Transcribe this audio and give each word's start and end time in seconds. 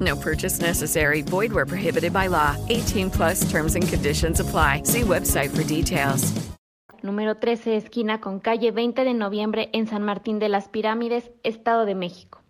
No 0.00 0.16
purchase 0.16 0.60
necessary. 0.60 1.22
Void 1.22 1.52
where 1.52 1.66
prohibited 1.66 2.12
by 2.12 2.28
law. 2.28 2.56
18 2.68 3.10
plus 3.10 3.48
terms 3.50 3.76
and 3.76 3.88
conditions 3.88 4.40
apply. 4.40 4.82
See 4.84 5.02
website 5.02 5.50
for 5.50 5.64
details. 5.64 6.32
Número 7.02 7.36
13, 7.36 7.76
esquina 7.76 8.20
con 8.20 8.40
calle 8.40 8.72
20 8.72 9.04
de 9.04 9.14
noviembre 9.14 9.70
en 9.72 9.86
San 9.86 10.02
Martín 10.02 10.40
de 10.40 10.48
las 10.48 10.68
Pirámides, 10.68 11.30
Estado 11.44 11.84
de 11.84 11.94
México. 11.94 12.42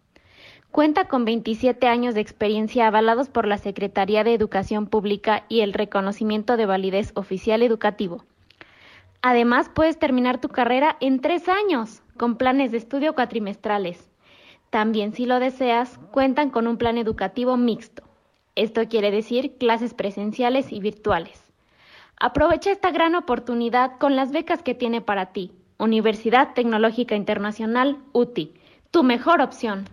Cuenta 0.70 1.08
con 1.08 1.24
27 1.24 1.86
años 1.88 2.14
de 2.14 2.20
experiencia 2.20 2.86
avalados 2.86 3.28
por 3.28 3.46
la 3.46 3.58
Secretaría 3.58 4.24
de 4.24 4.34
Educación 4.34 4.86
Pública 4.86 5.44
y 5.48 5.60
el 5.60 5.72
reconocimiento 5.72 6.56
de 6.56 6.66
validez 6.66 7.12
oficial 7.14 7.62
educativo. 7.62 8.24
Además, 9.20 9.70
puedes 9.74 9.98
terminar 9.98 10.40
tu 10.40 10.48
carrera 10.48 10.96
en 11.00 11.20
tres 11.20 11.48
años, 11.48 12.02
con 12.16 12.36
planes 12.36 12.72
de 12.72 12.78
estudio 12.78 13.14
cuatrimestrales. 13.14 14.05
También, 14.76 15.14
si 15.14 15.24
lo 15.24 15.40
deseas, 15.40 15.98
cuentan 16.12 16.50
con 16.50 16.66
un 16.66 16.76
plan 16.76 16.98
educativo 16.98 17.56
mixto. 17.56 18.02
Esto 18.56 18.86
quiere 18.90 19.10
decir 19.10 19.56
clases 19.56 19.94
presenciales 19.94 20.70
y 20.70 20.80
virtuales. 20.80 21.42
Aprovecha 22.20 22.72
esta 22.72 22.90
gran 22.90 23.14
oportunidad 23.14 23.96
con 23.98 24.16
las 24.16 24.32
becas 24.32 24.62
que 24.62 24.74
tiene 24.74 25.00
para 25.00 25.32
ti. 25.32 25.50
Universidad 25.78 26.52
Tecnológica 26.52 27.14
Internacional 27.16 27.96
UTI, 28.12 28.52
tu 28.90 29.02
mejor 29.02 29.40
opción. 29.40 29.86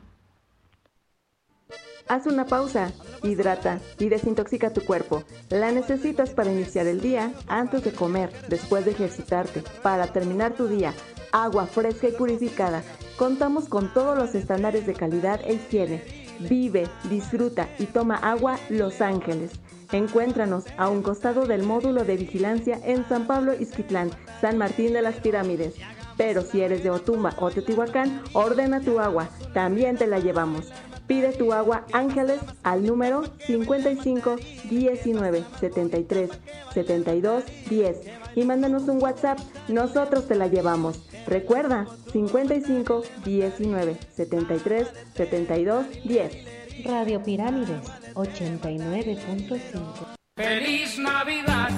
Haz 2.09 2.27
una 2.27 2.45
pausa, 2.45 2.91
hidrata 3.23 3.79
y 3.99 4.09
desintoxica 4.09 4.73
tu 4.73 4.81
cuerpo. 4.83 5.23
La 5.49 5.71
necesitas 5.71 6.31
para 6.31 6.51
iniciar 6.51 6.87
el 6.87 6.99
día, 6.99 7.31
antes 7.47 7.85
de 7.85 7.93
comer, 7.93 8.33
después 8.49 8.83
de 8.83 8.91
ejercitarte, 8.91 9.63
para 9.81 10.07
terminar 10.07 10.55
tu 10.55 10.67
día. 10.67 10.93
Agua 11.33 11.65
fresca 11.65 12.07
y 12.07 12.11
purificada. 12.11 12.83
Contamos 13.17 13.67
con 13.67 13.91
todos 13.91 14.15
los 14.15 14.35
estándares 14.35 14.85
de 14.85 14.93
calidad 14.93 15.41
e 15.43 15.55
higiene. 15.55 16.03
Vive, 16.47 16.87
disfruta 17.09 17.67
y 17.79 17.87
toma 17.87 18.17
agua 18.17 18.59
Los 18.69 19.01
Ángeles. 19.01 19.49
Encuéntranos 19.91 20.65
a 20.77 20.89
un 20.89 21.01
costado 21.01 21.47
del 21.47 21.63
módulo 21.63 22.03
de 22.03 22.17
vigilancia 22.17 22.79
en 22.83 23.03
San 23.09 23.25
Pablo 23.25 23.59
Izquitlán, 23.59 24.11
San 24.41 24.59
Martín 24.59 24.93
de 24.93 25.01
las 25.01 25.15
Pirámides. 25.15 25.73
Pero 26.17 26.43
si 26.43 26.61
eres 26.61 26.83
de 26.83 26.91
Otumba 26.91 27.33
o 27.39 27.49
Teotihuacán, 27.49 28.21
ordena 28.33 28.79
tu 28.81 28.99
agua, 28.99 29.27
también 29.55 29.97
te 29.97 30.05
la 30.05 30.19
llevamos. 30.19 30.71
Pide 31.07 31.33
tu 31.33 31.51
agua 31.51 31.85
Ángeles 31.93 32.41
al 32.61 32.85
número 32.85 33.23
55 33.47 34.35
19 34.69 35.43
73 35.59 36.29
72 36.73 37.43
10 37.69 37.97
y 38.35 38.45
mándanos 38.45 38.87
un 38.87 39.01
WhatsApp, 39.01 39.39
nosotros 39.67 40.27
te 40.27 40.35
la 40.35 40.47
llevamos. 40.47 41.01
Recuerda 41.27 41.85
55 42.11 43.03
19 43.23 43.97
73 44.15 44.87
72 45.15 45.85
10. 46.03 46.45
Radio 46.85 47.21
Pirámides 47.21 47.81
89.5. 48.13 50.15
¡Feliz 50.35 50.99
Navidad! 50.99 51.69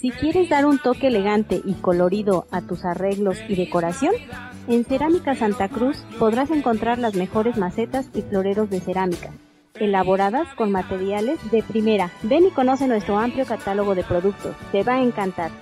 Si 0.00 0.10
quieres 0.10 0.48
dar 0.48 0.66
un 0.66 0.78
toque 0.78 1.06
elegante 1.06 1.60
y 1.64 1.74
colorido 1.74 2.46
a 2.50 2.62
tus 2.62 2.84
arreglos 2.84 3.38
y 3.48 3.54
decoración, 3.54 4.14
en 4.66 4.84
Cerámica 4.84 5.36
Santa 5.36 5.68
Cruz 5.68 5.98
podrás 6.18 6.50
encontrar 6.50 6.98
las 6.98 7.14
mejores 7.14 7.56
macetas 7.56 8.06
y 8.14 8.22
floreros 8.22 8.70
de 8.70 8.80
cerámica, 8.80 9.30
elaboradas 9.74 10.48
con 10.56 10.72
materiales 10.72 11.38
de 11.50 11.62
primera. 11.62 12.10
Ven 12.22 12.46
y 12.46 12.50
conoce 12.50 12.88
nuestro 12.88 13.18
amplio 13.18 13.46
catálogo 13.46 13.94
de 13.94 14.02
productos, 14.02 14.56
te 14.72 14.82
va 14.82 14.94
a 14.94 15.02
encantar. 15.02 15.52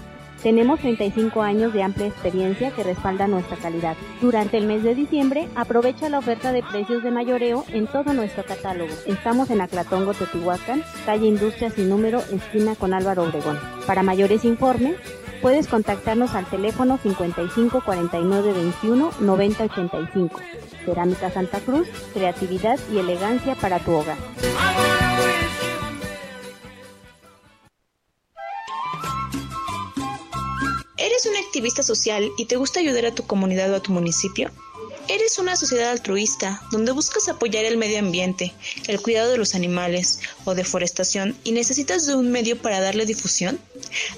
Tenemos 0.42 0.80
35 0.80 1.42
años 1.42 1.74
de 1.74 1.82
amplia 1.82 2.06
experiencia 2.06 2.70
que 2.70 2.82
respalda 2.82 3.26
nuestra 3.26 3.58
calidad. 3.58 3.94
Durante 4.22 4.56
el 4.56 4.66
mes 4.66 4.82
de 4.82 4.94
diciembre, 4.94 5.48
aprovecha 5.54 6.08
la 6.08 6.18
oferta 6.18 6.52
de 6.52 6.62
precios 6.62 7.02
de 7.02 7.10
mayoreo 7.10 7.64
en 7.68 7.86
todo 7.86 8.14
nuestro 8.14 8.44
catálogo. 8.44 8.92
Estamos 9.06 9.50
en 9.50 9.60
Aclatongo, 9.60 10.14
Teotihuacán, 10.14 10.82
calle 11.04 11.26
Industria 11.26 11.70
sin 11.70 11.90
número, 11.90 12.22
esquina 12.32 12.74
con 12.74 12.94
Álvaro 12.94 13.24
Obregón. 13.24 13.58
Para 13.86 14.02
mayores 14.02 14.46
informes, 14.46 14.96
puedes 15.42 15.68
contactarnos 15.68 16.34
al 16.34 16.46
teléfono 16.46 16.96
55 16.96 17.82
49 17.84 18.52
21 18.54 19.10
90 19.20 19.64
85. 19.64 20.40
Cerámica 20.86 21.30
Santa 21.30 21.60
Cruz, 21.60 21.86
creatividad 22.14 22.78
y 22.90 22.98
elegancia 22.98 23.56
para 23.56 23.78
tu 23.78 23.92
hogar. 23.92 24.16
¿Eres 31.10 31.26
un 31.26 31.36
activista 31.36 31.82
social 31.82 32.30
y 32.38 32.44
te 32.44 32.54
gusta 32.54 32.78
ayudar 32.78 33.04
a 33.04 33.12
tu 33.12 33.26
comunidad 33.26 33.72
o 33.72 33.74
a 33.74 33.82
tu 33.82 33.90
municipio? 33.90 34.48
¿Eres 35.08 35.40
una 35.40 35.56
sociedad 35.56 35.90
altruista 35.90 36.62
donde 36.70 36.92
buscas 36.92 37.28
apoyar 37.28 37.64
el 37.64 37.78
medio 37.78 37.98
ambiente, 37.98 38.54
el 38.86 39.00
cuidado 39.02 39.32
de 39.32 39.38
los 39.38 39.56
animales 39.56 40.20
o 40.44 40.54
deforestación 40.54 41.36
y 41.42 41.50
necesitas 41.50 42.06
de 42.06 42.14
un 42.14 42.30
medio 42.30 42.62
para 42.62 42.80
darle 42.80 43.06
difusión? 43.06 43.58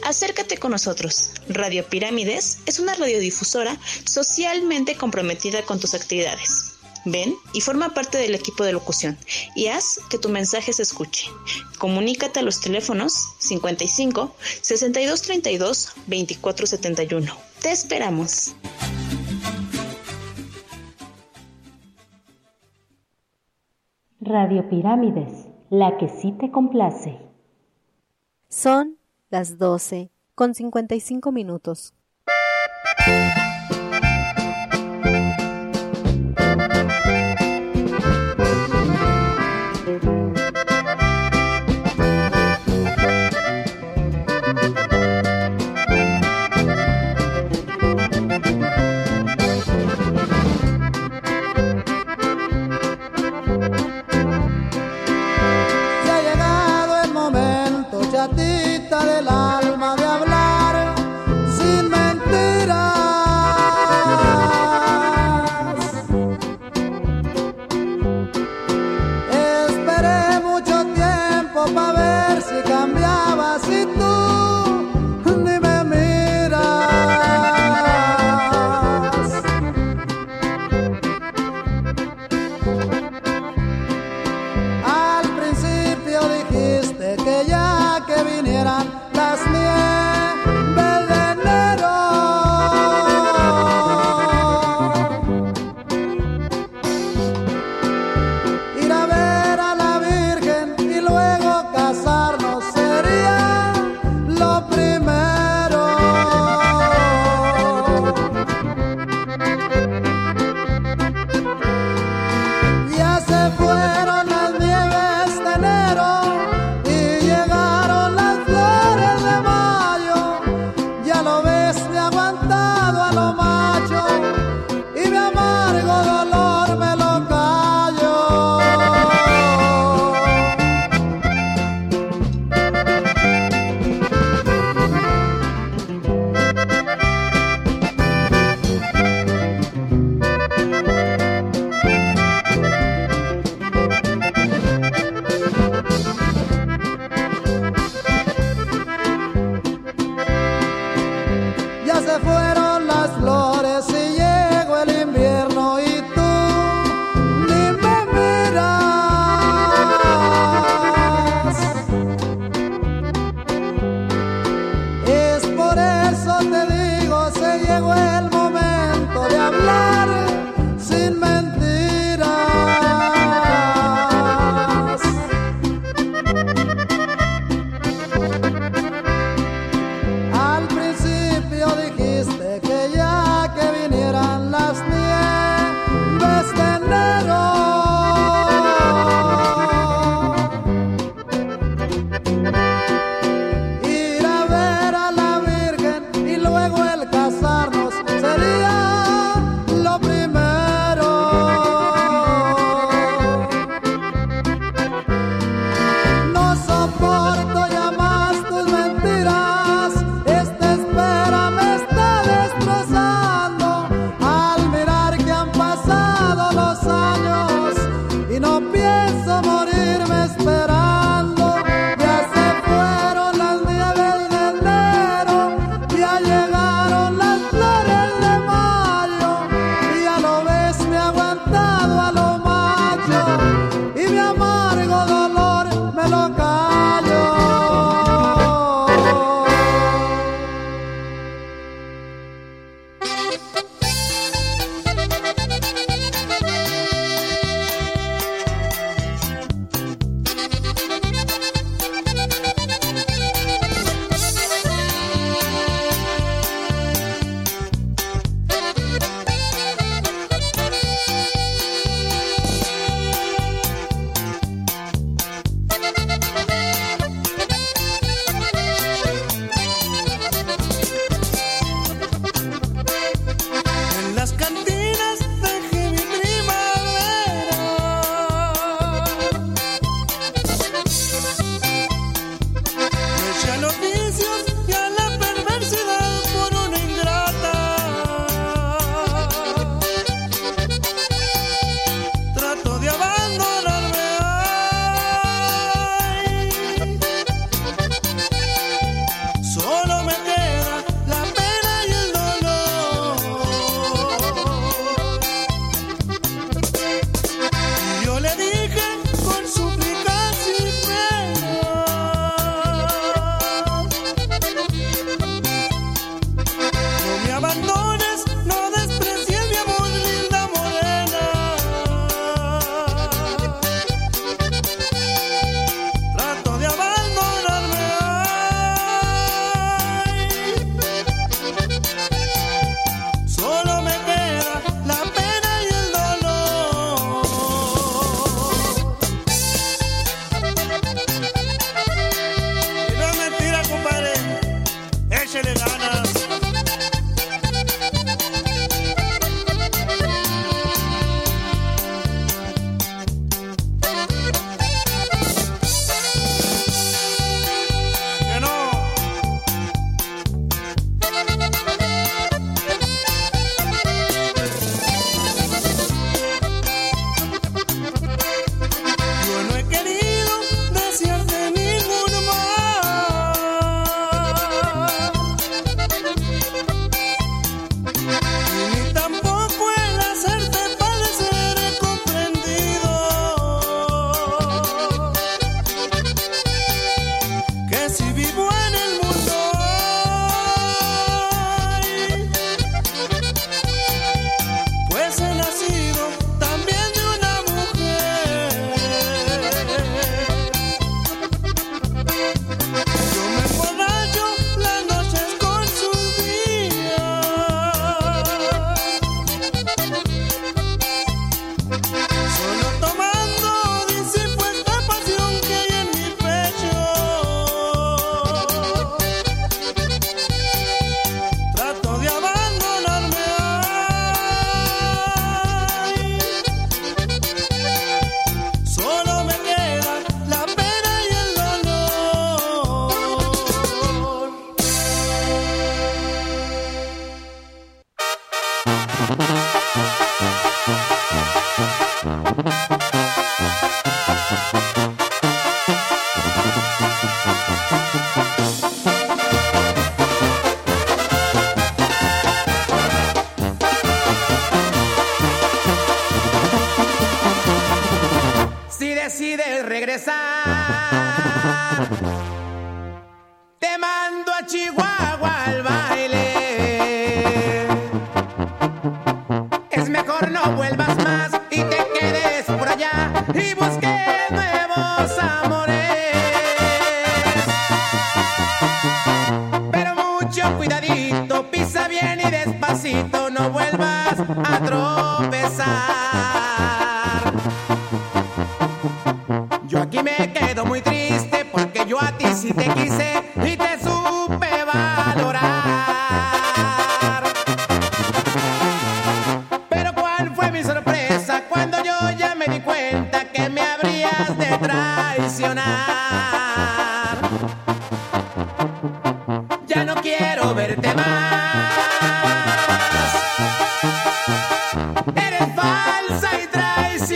Acércate 0.02 0.58
con 0.58 0.72
nosotros. 0.72 1.30
Radio 1.48 1.86
Pirámides 1.86 2.58
es 2.66 2.78
una 2.78 2.94
radiodifusora 2.94 3.80
socialmente 4.04 4.94
comprometida 4.94 5.62
con 5.62 5.80
tus 5.80 5.94
actividades. 5.94 6.71
Ven 7.04 7.34
y 7.52 7.60
forma 7.60 7.94
parte 7.94 8.18
del 8.18 8.34
equipo 8.34 8.64
de 8.64 8.72
locución 8.72 9.18
y 9.54 9.66
haz 9.66 9.98
que 10.08 10.18
tu 10.18 10.28
mensaje 10.28 10.72
se 10.72 10.82
escuche. 10.82 11.28
Comunícate 11.78 12.40
a 12.40 12.42
los 12.42 12.60
teléfonos 12.60 13.12
55 13.38 14.34
62 14.60 15.22
32 15.22 15.92
24 16.06 16.66
71. 16.66 17.36
Te 17.60 17.72
esperamos. 17.72 18.54
Radio 24.20 24.68
Pirámides, 24.70 25.48
la 25.68 25.98
que 25.98 26.08
sí 26.08 26.32
te 26.38 26.52
complace. 26.52 27.18
Son 28.48 28.96
las 29.30 29.58
12 29.58 30.10
con 30.36 30.54
55 30.54 31.32
minutos. 31.32 31.94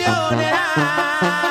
pasiones. 0.04 1.45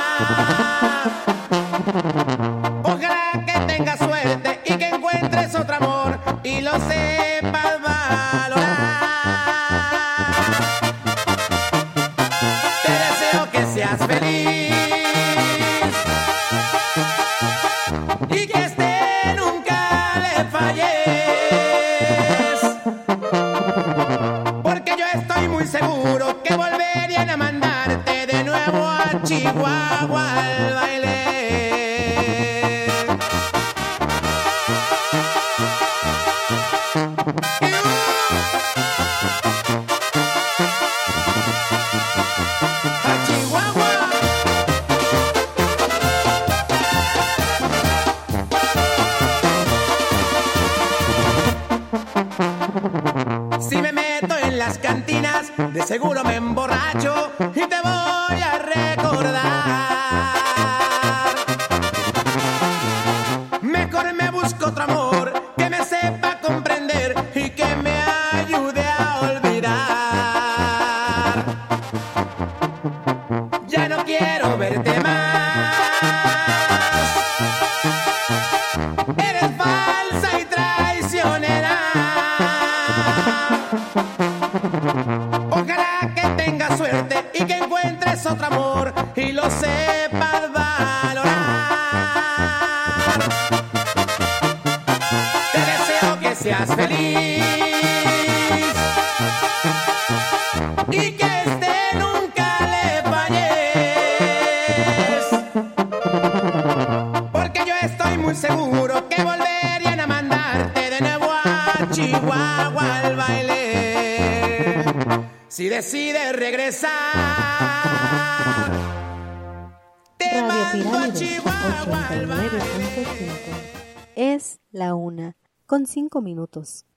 Cinco 126.64 126.95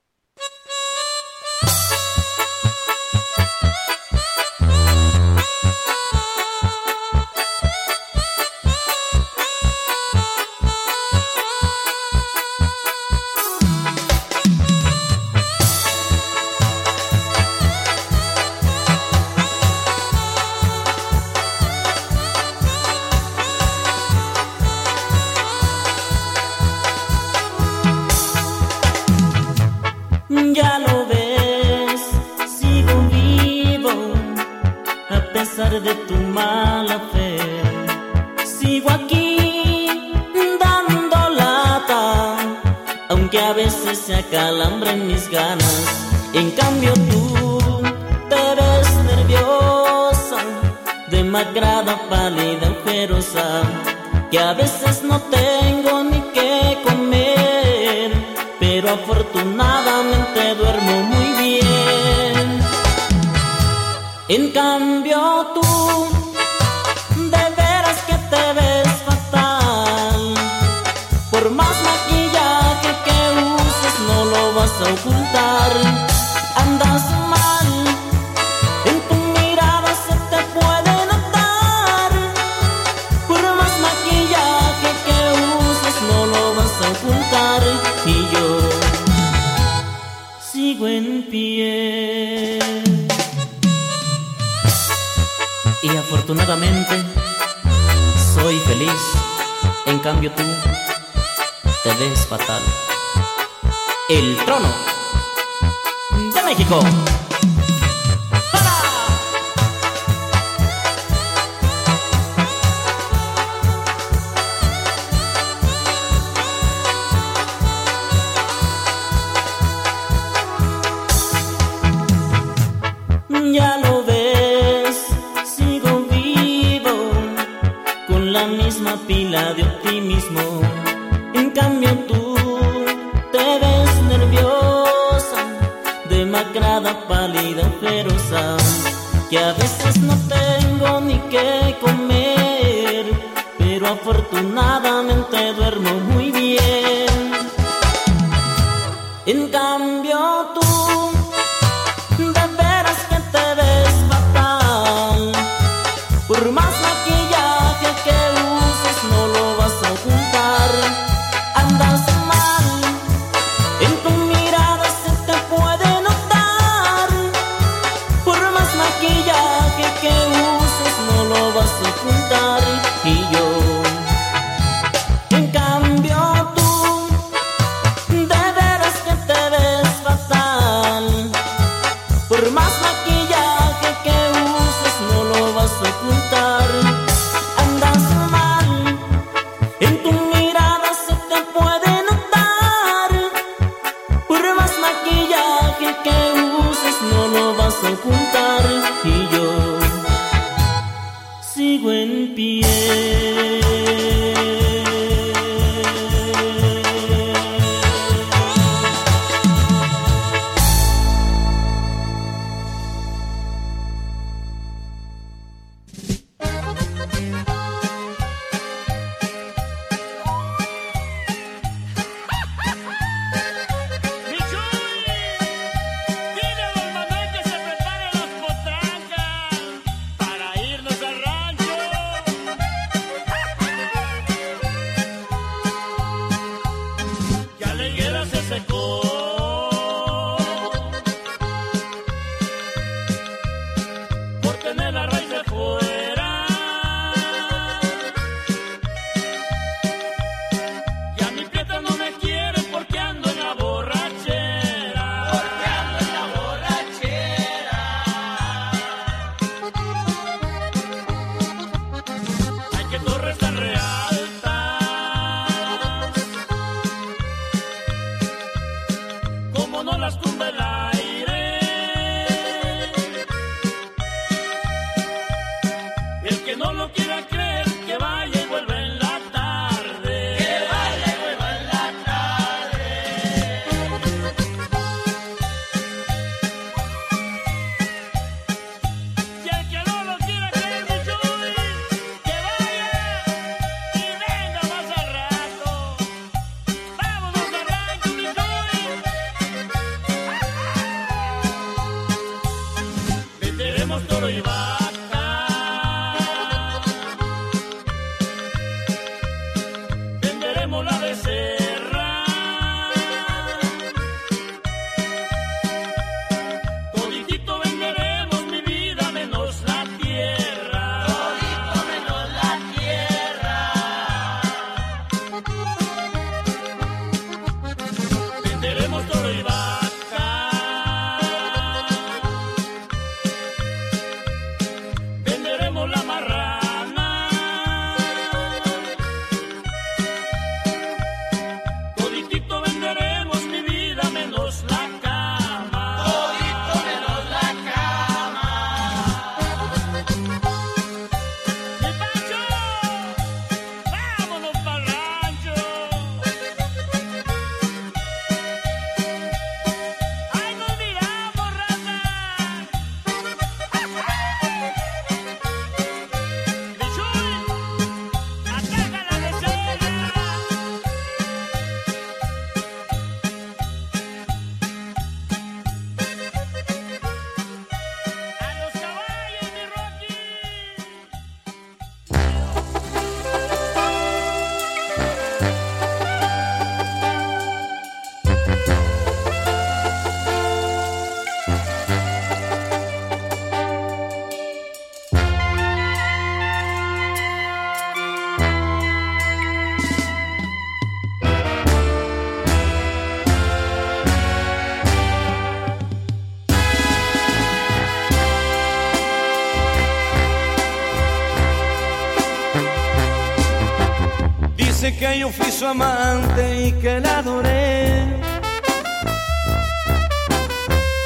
su 415.59 415.65
amante 415.65 416.67
y 416.67 416.71
que 416.71 417.01
la 417.01 417.17
adoré. 417.17 418.05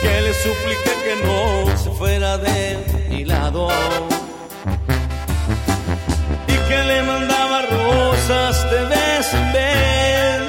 Que 0.01 0.21
le 0.21 0.33
supliqué 0.43 0.93
que 1.05 1.15
no 1.25 1.75
se 1.75 1.89
fuera 1.89 2.37
de 2.37 3.07
mi 3.09 3.25
lado. 3.25 3.69
Y 6.47 6.55
que 6.69 6.83
le 6.89 7.01
mandaba 7.01 7.63
rosas 7.63 8.71
de 8.71 8.81
vez 8.93 9.33
en 9.33 9.53
vez. 9.53 10.41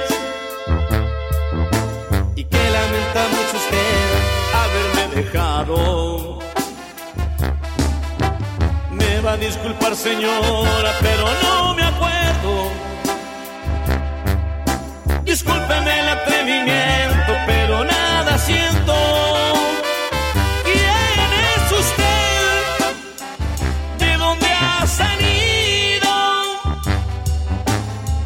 Y 2.36 2.44
que 2.44 2.62
lamenta 2.76 3.20
mucho 3.34 3.56
usted 3.62 4.02
haberme 4.60 5.04
dejado. 5.22 6.38
Me 8.90 9.20
va 9.22 9.32
a 9.32 9.36
disculpar 9.38 9.96
señora, 9.96 10.92
pero 11.00 11.24
no 11.42 11.74
me 11.74 11.84
acuerdo 11.84 12.73
Discúlpeme 15.44 16.00
el 16.00 16.08
atrevimiento, 16.08 17.32
pero 17.46 17.84
nada 17.84 18.38
siento. 18.38 18.94
¿Quién 20.64 21.30
es 21.54 21.72
usted? 21.72 22.94
¿De 23.98 24.16
dónde 24.16 24.46
ha 24.46 24.86
salido? 24.86 26.10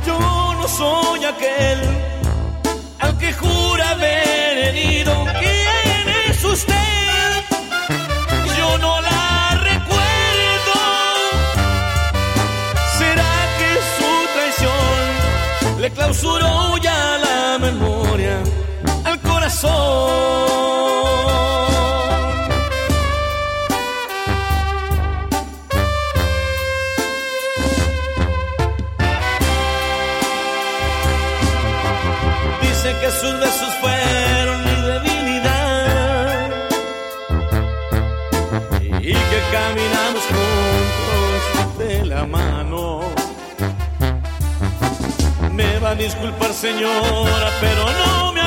Yo 0.07 0.19
no 0.61 0.69
soy 0.69 1.25
aquel 1.25 2.08
Dice 19.61 19.71
que 33.01 33.11
sus 33.11 33.41
besos 33.41 33.75
fueron 33.81 34.65
mi 34.65 34.75
debilidad 34.87 36.51
y 39.01 39.13
que 39.13 39.41
caminamos 39.51 40.23
juntos 40.31 41.79
de 41.79 42.07
la 42.07 42.25
mano. 42.27 43.01
Me 45.53 45.79
va 45.81 45.91
a 45.91 45.95
disculpar 45.97 46.53
señora, 46.53 47.51
pero 47.61 47.85
no 47.91 48.33
me 48.33 48.38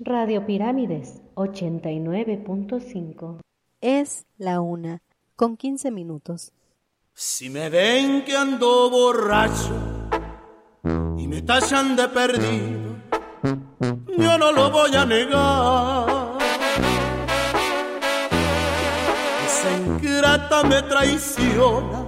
Radio 0.00 0.46
Pirámides 0.46 1.20
89.5. 1.34 3.40
Es 3.80 4.26
la 4.36 4.60
una, 4.60 5.02
con 5.34 5.56
15 5.56 5.90
minutos. 5.90 6.52
Si 7.14 7.50
me 7.50 7.68
ven 7.68 8.24
que 8.24 8.36
ando 8.36 8.88
borracho 8.90 9.74
y 11.16 11.26
me 11.26 11.42
tachan 11.42 11.96
de 11.96 12.06
perdido, 12.10 12.94
yo 14.16 14.38
no 14.38 14.52
lo 14.52 14.70
voy 14.70 14.94
a 14.94 15.04
negar. 15.04 16.38
Esa 19.46 19.76
ingrata 19.78 20.62
me 20.62 20.80
traiciona, 20.82 22.06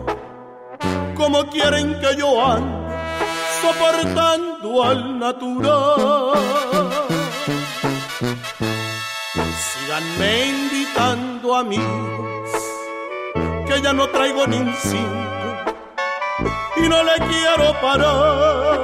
como 1.16 1.44
quieren 1.50 1.98
que 1.98 2.14
yo 2.16 2.40
ande, 2.40 2.94
soportando 3.60 4.84
al 4.84 5.18
natural. 5.18 6.59
Síganme 9.90 10.46
invitando 10.46 11.56
amigos, 11.56 12.50
que 13.66 13.82
ya 13.82 13.92
no 13.92 14.08
traigo 14.08 14.46
ni 14.46 14.58
un 14.58 14.72
cinco 14.72 15.74
y 16.76 16.88
no 16.88 17.02
le 17.02 17.14
quiero 17.26 17.72
parar. 17.80 18.76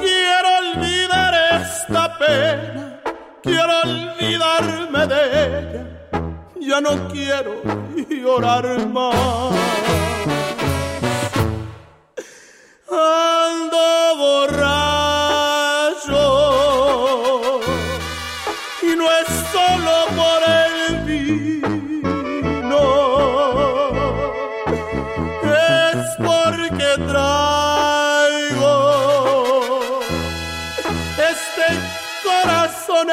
Quiero 0.00 0.48
olvidar 0.62 1.32
esta 1.60 2.18
pena, 2.18 3.00
quiero 3.40 3.72
olvidarme 3.84 5.06
de 5.06 5.22
ella, 5.46 5.86
ya 6.58 6.80
no 6.80 7.06
quiero 7.06 7.62
llorar 8.10 8.84
más. 8.88 9.54
Ando 12.90 14.11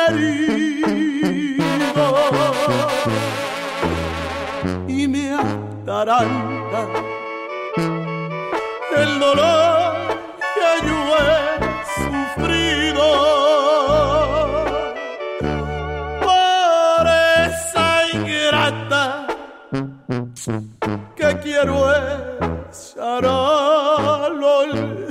herido 0.09 2.07
y 4.87 5.07
me 5.07 5.33
ataranta 5.33 6.87
el 8.95 9.19
dolor 9.19 9.93
que 10.55 10.69
yo 10.87 10.97
he 11.17 11.31
sufrido 11.95 13.07
por 16.21 17.03
esa 17.47 17.87
ingrata 18.13 19.03
que 21.15 21.29
quiero 21.43 21.75
echar 21.93 23.25
al 23.25 24.43
olvido. 24.43 25.09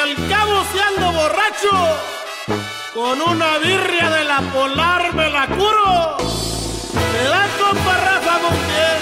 Al 0.00 0.16
cabo 0.28 0.64
si 0.72 0.78
ando 0.78 1.12
borracho, 1.12 1.70
con 2.94 3.20
una 3.20 3.58
birria 3.58 4.08
de 4.10 4.24
la 4.24 4.40
polar 4.52 5.14
me 5.14 5.28
la 5.28 5.46
curo. 5.46 6.16
Me 7.12 7.24
da 7.28 7.46
compa 7.58 7.96
Rafa 8.06 8.38
Montiel. 8.42 9.00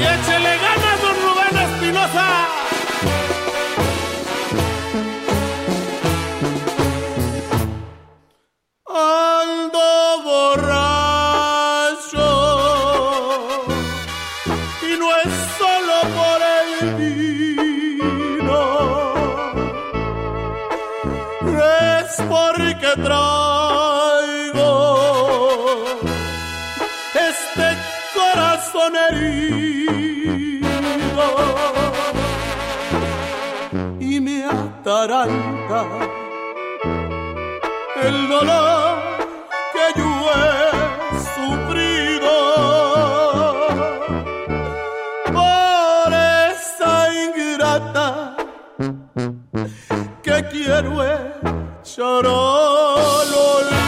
Y 0.00 0.02
échele 0.02 0.58
ganas, 0.58 1.02
don 1.02 1.16
Rubén 1.24 1.56
Espinosa. 1.66 2.26
Ando 8.86 9.31
es 22.12 22.20
porque 22.26 22.90
traigo 23.02 24.68
este 27.14 27.68
corazón 28.14 28.92
herido. 28.96 30.72
Y 34.00 34.20
me 34.20 34.44
ataranta 34.44 35.86
el 38.02 38.28
dolor 38.28 38.98
que 39.72 39.86
yo 39.98 40.10
he 40.36 40.60
sufrido. 41.36 42.34
Por 45.32 46.12
esa 46.12 46.92
ingrata 47.24 48.08
que 50.22 50.36
quiero 50.50 50.92
echar 51.92 52.26
al 52.26 53.34
olvido. 53.34 53.82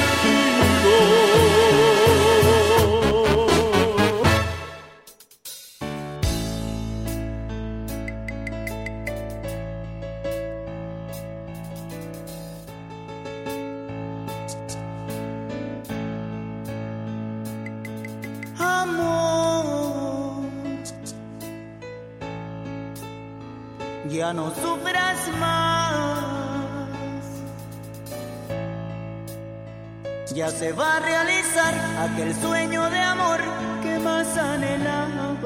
Amor, 18.58 20.44
ya 24.10 24.32
no 24.34 24.50
sufras 24.50 25.28
más. 25.40 26.33
Ya 30.34 30.50
se 30.50 30.72
va 30.72 30.96
a 30.96 31.00
realizar 31.00 31.72
aquel 32.00 32.34
sueño 32.34 32.90
de 32.90 32.98
amor 32.98 33.40
que 33.84 34.00
más 34.00 34.36
anhelabas. 34.36 35.38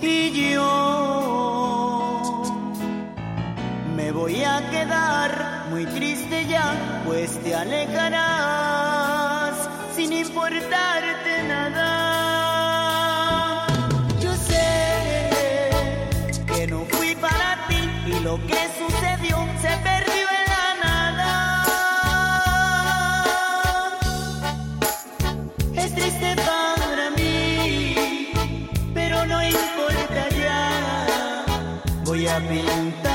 Y 0.00 0.52
yo 0.52 2.42
me 3.96 4.12
voy 4.12 4.44
a 4.44 4.70
quedar 4.70 5.66
muy 5.70 5.86
triste 5.86 6.46
ya, 6.46 7.02
pues 7.04 7.36
te 7.42 7.56
alejarás 7.56 9.56
sin 9.96 10.12
importarte 10.12 11.42
nada. 11.48 11.90
Yo 14.20 14.32
sé 14.36 15.68
que 16.46 16.68
no 16.68 16.84
fui 16.90 17.16
para 17.16 17.66
ti 17.66 17.90
y 18.06 18.20
lo 18.20 18.36
que 18.46 18.68
sucedió 18.78 19.44
se 19.60 19.76
perdió 19.78 19.93
Voy 32.40 33.13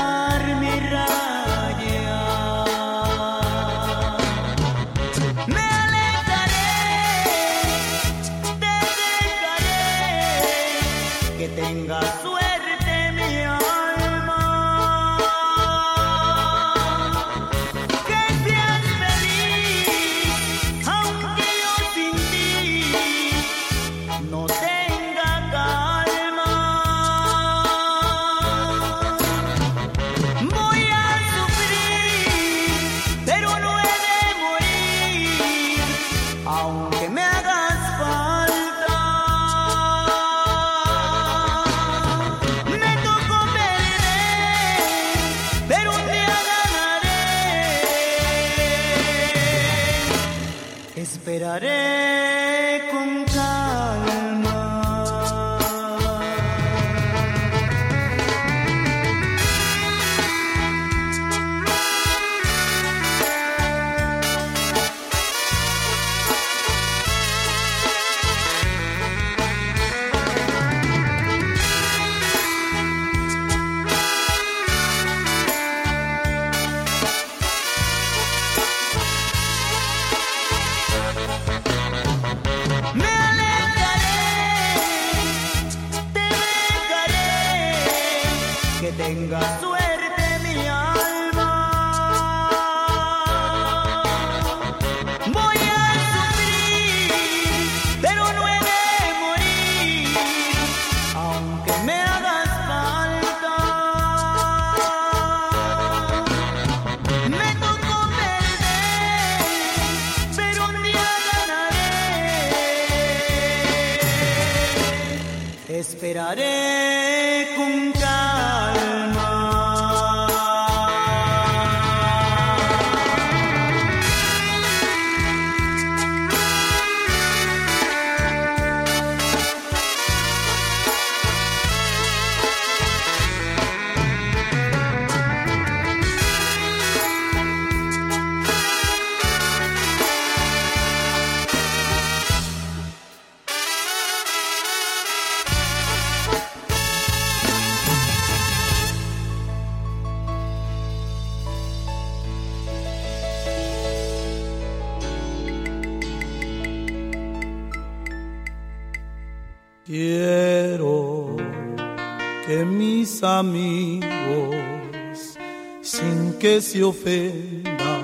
se 166.70 166.84
ofenda, 166.84 167.98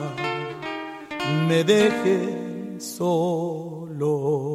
me 1.46 1.62
deje 1.62 2.80
solo. 2.80 4.52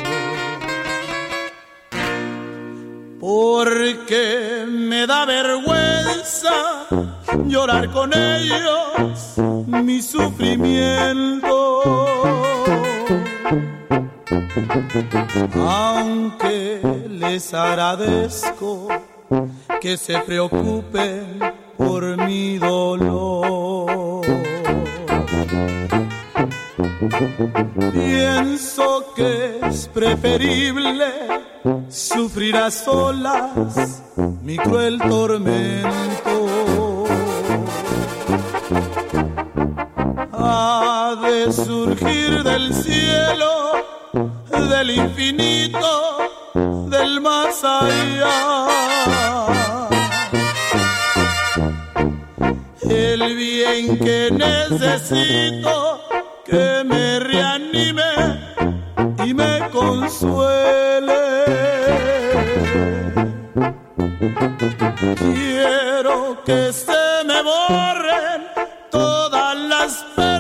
Porque 3.22 4.66
me 4.68 5.08
da 5.08 5.26
vergüenza 5.26 6.88
llorar 7.48 7.90
con 7.92 8.12
ellos 8.14 9.38
mi 9.68 10.02
sufrimiento. 10.02 11.82
Aunque 15.56 16.82
les 17.08 17.54
agradezco 17.54 18.90
que 19.80 19.96
se 19.96 20.20
preocupen 20.20 21.40
por 21.78 22.18
mi 22.26 22.58
dolor. 22.58 23.41
Pienso 27.92 29.14
que 29.16 29.60
es 29.64 29.88
preferible 29.88 31.06
sufrir 31.90 32.56
a 32.56 32.72
solas 32.72 34.02
mi 34.16 34.58
cruel 34.58 35.00
tormento. 35.00 37.06
Ha 40.34 41.16
de 41.22 41.52
surgir 41.52 42.44
del 42.44 42.74
cielo, 42.74 43.52
del 44.70 44.90
infinito, 44.90 46.18
del 46.90 47.22
más 47.22 47.64
allá. 47.64 48.68
El 52.90 53.36
bien 53.36 54.00
que 54.00 54.32
necesito 54.32 55.91
que 56.52 56.84
me 56.84 57.20
reanime 57.20 58.12
y 59.26 59.34
me 59.34 59.70
consuele. 59.72 61.24
Quiero 65.18 66.44
que 66.44 66.74
se 66.74 67.24
me 67.26 67.42
borren 67.42 68.42
todas 68.90 69.58
las 69.58 69.94
penas. 70.16 70.31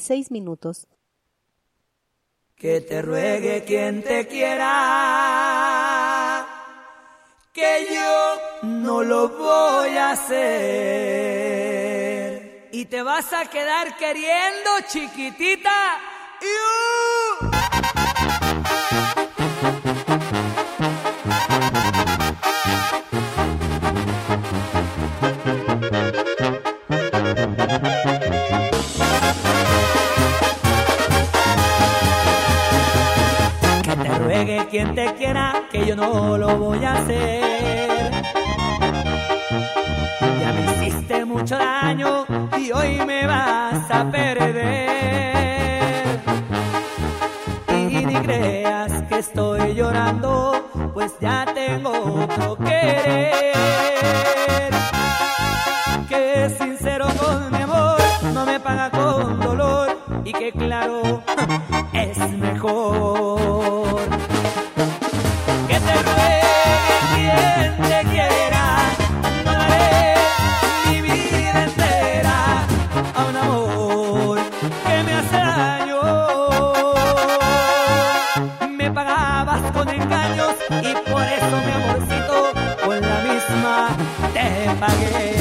16 0.00 0.30
minutos. 0.30 0.86
Que 2.56 2.80
te 2.80 3.02
ruegue 3.02 3.64
quien 3.64 4.02
te 4.02 4.26
quiera, 4.26 4.66
que 7.52 7.86
yo 7.94 8.40
no 8.62 9.02
lo 9.02 9.28
voy 9.28 9.96
a 9.96 10.12
hacer. 10.12 10.40
Y 12.72 12.86
te 12.86 13.02
vas 13.02 13.30
a 13.32 13.44
quedar 13.50 13.96
queriendo, 13.98 14.70
chiquitita. 14.88 15.79
pagué. 84.74 85.39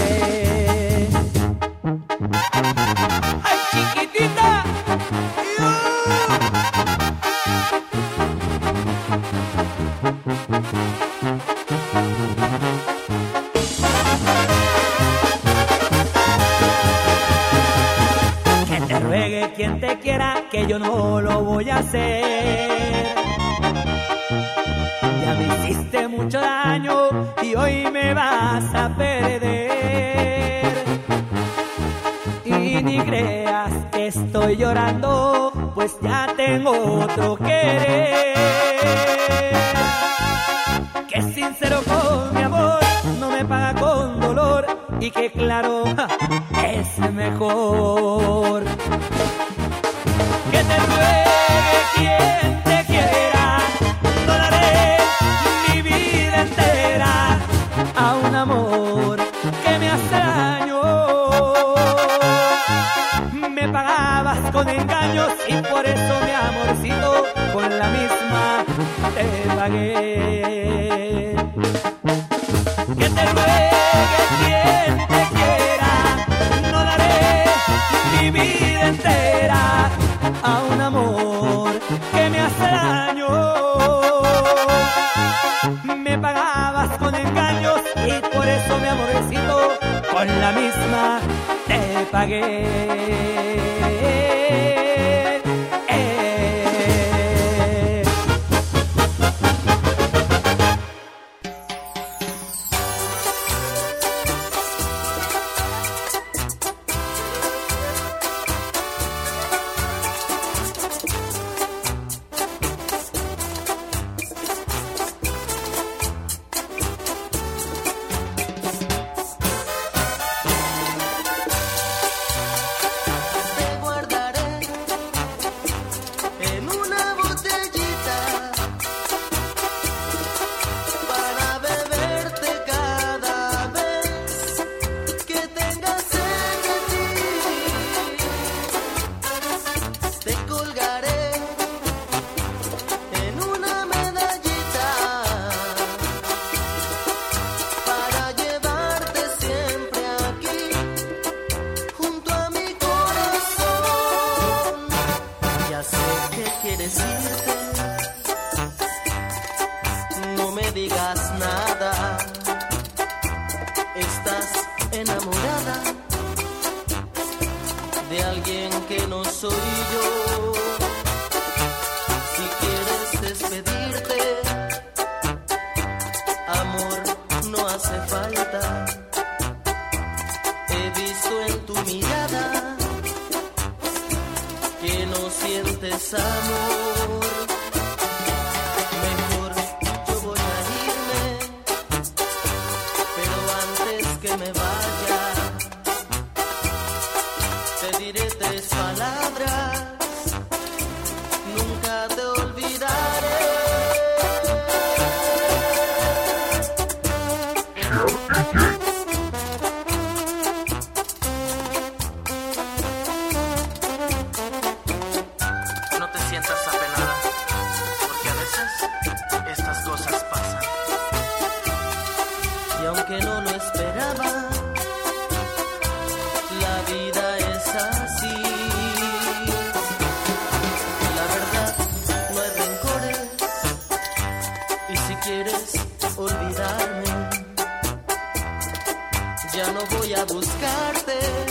Buscarte. 240.59 241.48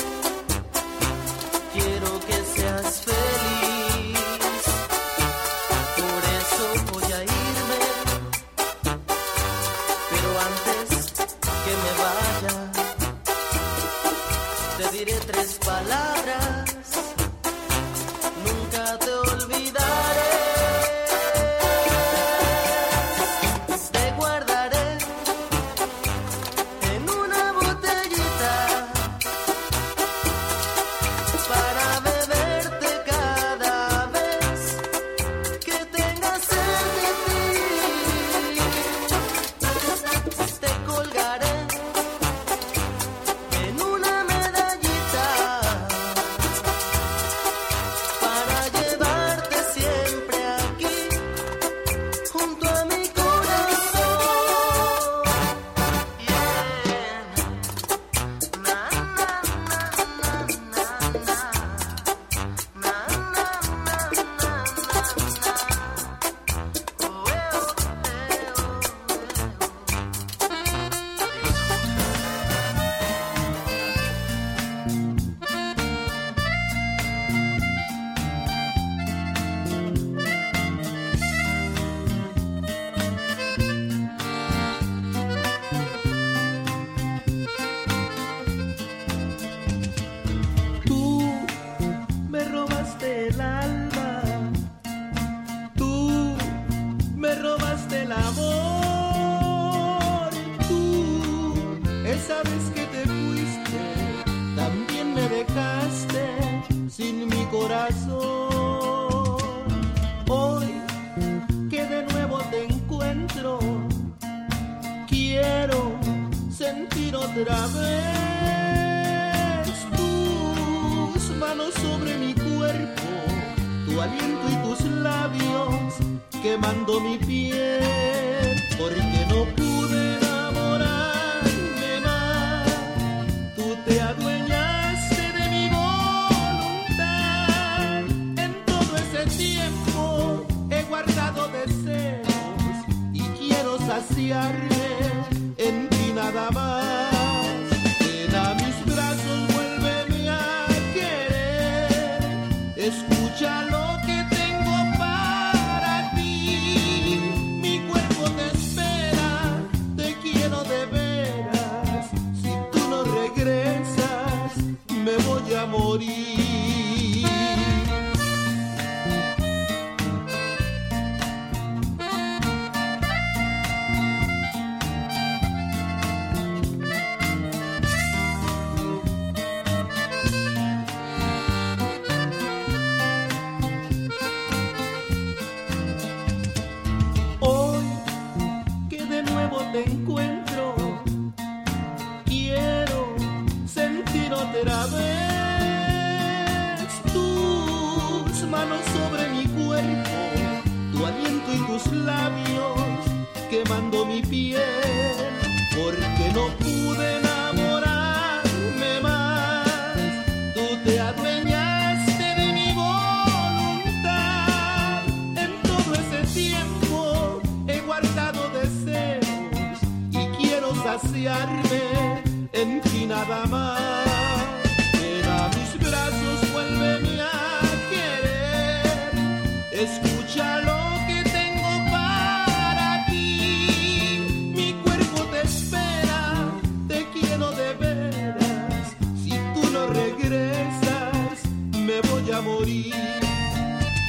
Morir. 242.43 242.95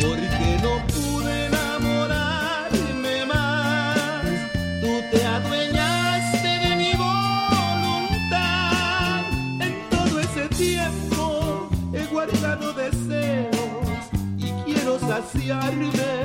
Porque 0.02 0.58
no 0.64 0.74
pude 0.88 1.46
enamorarme 1.48 3.26
más. 3.26 4.24
Tú 4.82 4.92
te 5.12 5.26
adueñaste 5.26 6.48
de 6.48 6.76
mi 6.76 6.92
voluntad. 6.94 8.42
En 9.60 9.90
todo 9.90 10.20
ese 10.20 10.48
tiempo 10.50 11.70
he 11.94 12.06
guardado 12.06 12.74
deseos 12.74 14.10
y 14.38 14.52
quiero 14.66 15.00
saciarme 15.00 16.19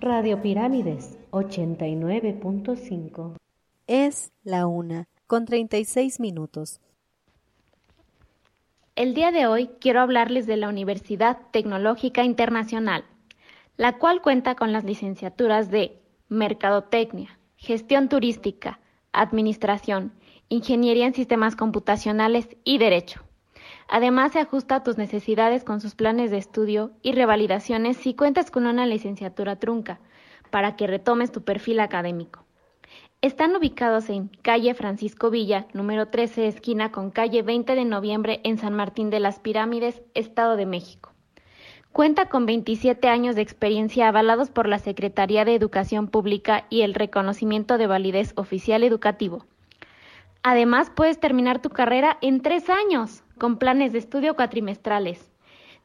Radio 0.00 0.40
Pirámides 0.40 1.18
89.5. 1.30 3.36
Es 3.86 4.32
la 4.42 4.66
una, 4.66 5.08
con 5.26 5.44
36 5.44 6.20
minutos. 6.20 6.80
El 8.96 9.12
día 9.12 9.30
de 9.30 9.46
hoy 9.46 9.68
quiero 9.78 10.00
hablarles 10.00 10.46
de 10.46 10.56
la 10.56 10.70
Universidad 10.70 11.36
Tecnológica 11.50 12.24
Internacional, 12.24 13.04
la 13.76 13.98
cual 13.98 14.22
cuenta 14.22 14.54
con 14.54 14.72
las 14.72 14.84
licenciaturas 14.84 15.70
de 15.70 16.00
Mercadotecnia, 16.30 17.38
Gestión 17.58 18.08
Turística, 18.08 18.80
Administración, 19.12 20.14
Ingeniería 20.48 21.06
en 21.06 21.12
Sistemas 21.12 21.56
Computacionales 21.56 22.48
y 22.64 22.78
Derecho. 22.78 23.20
Además, 23.92 24.30
se 24.30 24.38
ajusta 24.38 24.76
a 24.76 24.82
tus 24.84 24.98
necesidades 24.98 25.64
con 25.64 25.80
sus 25.80 25.96
planes 25.96 26.30
de 26.30 26.38
estudio 26.38 26.92
y 27.02 27.10
revalidaciones 27.10 27.96
si 27.96 28.14
cuentas 28.14 28.52
con 28.52 28.66
una 28.66 28.86
licenciatura 28.86 29.56
trunca, 29.56 29.98
para 30.50 30.76
que 30.76 30.86
retomes 30.86 31.32
tu 31.32 31.42
perfil 31.42 31.80
académico. 31.80 32.44
Están 33.20 33.54
ubicados 33.56 34.08
en 34.08 34.28
calle 34.42 34.74
Francisco 34.74 35.28
Villa, 35.28 35.66
número 35.72 36.06
13, 36.06 36.46
esquina 36.46 36.92
con 36.92 37.10
calle 37.10 37.42
20 37.42 37.74
de 37.74 37.84
noviembre 37.84 38.40
en 38.44 38.58
San 38.58 38.74
Martín 38.74 39.10
de 39.10 39.18
las 39.18 39.40
Pirámides, 39.40 40.02
Estado 40.14 40.54
de 40.54 40.66
México. 40.66 41.12
Cuenta 41.90 42.28
con 42.28 42.46
27 42.46 43.08
años 43.08 43.34
de 43.34 43.42
experiencia 43.42 44.06
avalados 44.06 44.50
por 44.50 44.68
la 44.68 44.78
Secretaría 44.78 45.44
de 45.44 45.56
Educación 45.56 46.06
Pública 46.06 46.66
y 46.70 46.82
el 46.82 46.94
reconocimiento 46.94 47.76
de 47.76 47.88
validez 47.88 48.34
oficial 48.36 48.84
educativo. 48.84 49.44
Además, 50.44 50.90
puedes 50.94 51.18
terminar 51.18 51.60
tu 51.60 51.70
carrera 51.70 52.16
en 52.22 52.40
tres 52.40 52.70
años, 52.70 53.24
con 53.40 53.56
planes 53.56 53.92
de 53.92 53.98
estudio 53.98 54.36
cuatrimestrales. 54.36 55.32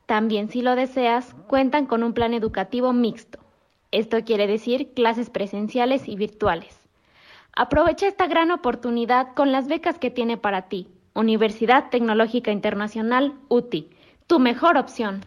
También, 0.05 0.49
si 0.49 0.61
lo 0.61 0.75
deseas, 0.75 1.33
cuentan 1.47 1.87
con 1.87 2.03
un 2.03 2.13
plan 2.13 2.33
educativo 2.33 2.93
mixto. 2.93 3.39
Esto 3.91 4.23
quiere 4.25 4.45
decir 4.45 4.93
clases 4.93 5.29
presenciales 5.29 6.07
y 6.07 6.17
virtuales. 6.17 6.77
Aprovecha 7.55 8.07
esta 8.07 8.27
gran 8.27 8.51
oportunidad 8.51 9.33
con 9.33 9.53
las 9.53 9.69
becas 9.69 9.97
que 9.97 10.11
tiene 10.11 10.35
para 10.37 10.63
ti. 10.63 10.89
Universidad 11.13 11.89
Tecnológica 11.89 12.51
Internacional, 12.51 13.33
UTI, 13.47 13.89
tu 14.27 14.39
mejor 14.39 14.75
opción. 14.75 15.21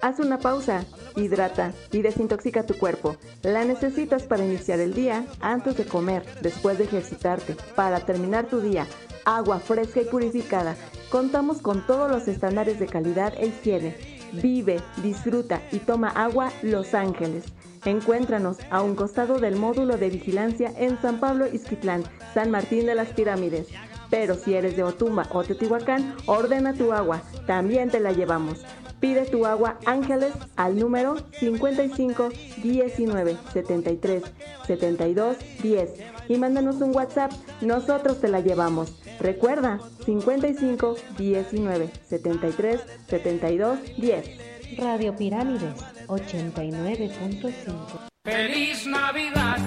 Haz 0.00 0.18
una 0.18 0.38
pausa, 0.38 0.84
hidrata 1.14 1.72
y 1.92 2.02
desintoxica 2.02 2.66
tu 2.66 2.74
cuerpo. 2.74 3.16
La 3.42 3.64
necesitas 3.64 4.24
para 4.24 4.44
iniciar 4.44 4.80
el 4.80 4.92
día, 4.92 5.24
antes 5.40 5.76
de 5.76 5.86
comer, 5.86 6.24
después 6.42 6.76
de 6.76 6.84
ejercitarte, 6.84 7.56
para 7.74 8.00
terminar 8.00 8.46
tu 8.46 8.60
día. 8.60 8.86
Agua 9.26 9.58
fresca 9.58 10.00
y 10.00 10.04
purificada. 10.04 10.76
Contamos 11.10 11.60
con 11.60 11.84
todos 11.84 12.08
los 12.08 12.28
estándares 12.28 12.78
de 12.78 12.86
calidad 12.86 13.34
e 13.36 13.48
higiene. 13.48 13.96
Vive, 14.32 14.80
disfruta 15.02 15.60
y 15.72 15.80
toma 15.80 16.10
agua 16.10 16.52
Los 16.62 16.94
Ángeles. 16.94 17.42
Encuéntranos 17.84 18.58
a 18.70 18.82
un 18.82 18.94
costado 18.94 19.40
del 19.40 19.56
módulo 19.56 19.96
de 19.96 20.10
vigilancia 20.10 20.72
en 20.76 21.02
San 21.02 21.18
Pablo 21.18 21.48
Izquitlán, 21.52 22.04
San 22.34 22.52
Martín 22.52 22.86
de 22.86 22.94
las 22.94 23.08
Pirámides. 23.08 23.66
Pero 24.10 24.36
si 24.36 24.54
eres 24.54 24.76
de 24.76 24.84
Otumba 24.84 25.26
o 25.32 25.42
Teotihuacán, 25.42 26.14
ordena 26.26 26.72
tu 26.72 26.92
agua, 26.92 27.20
también 27.48 27.90
te 27.90 27.98
la 27.98 28.12
llevamos. 28.12 28.64
Pide 29.00 29.24
tu 29.26 29.44
agua 29.44 29.78
Ángeles 29.86 30.34
al 30.54 30.78
número 30.78 31.16
55 31.40 32.28
19 32.62 33.36
73 33.52 34.22
72 34.66 35.36
10 35.62 35.90
y 36.28 36.38
mándanos 36.38 36.80
un 36.80 36.94
WhatsApp, 36.94 37.32
nosotros 37.60 38.20
te 38.20 38.28
la 38.28 38.40
llevamos. 38.40 38.94
Recuerda 39.20 39.78
55 40.04 40.96
19 41.18 41.90
73 42.08 42.80
72 43.08 43.78
10. 43.96 44.30
Radio 44.78 45.14
Pirámides 45.14 45.74
89.5. 46.08 48.08
¡Feliz 48.24 48.86
Navidad! 48.86 49.58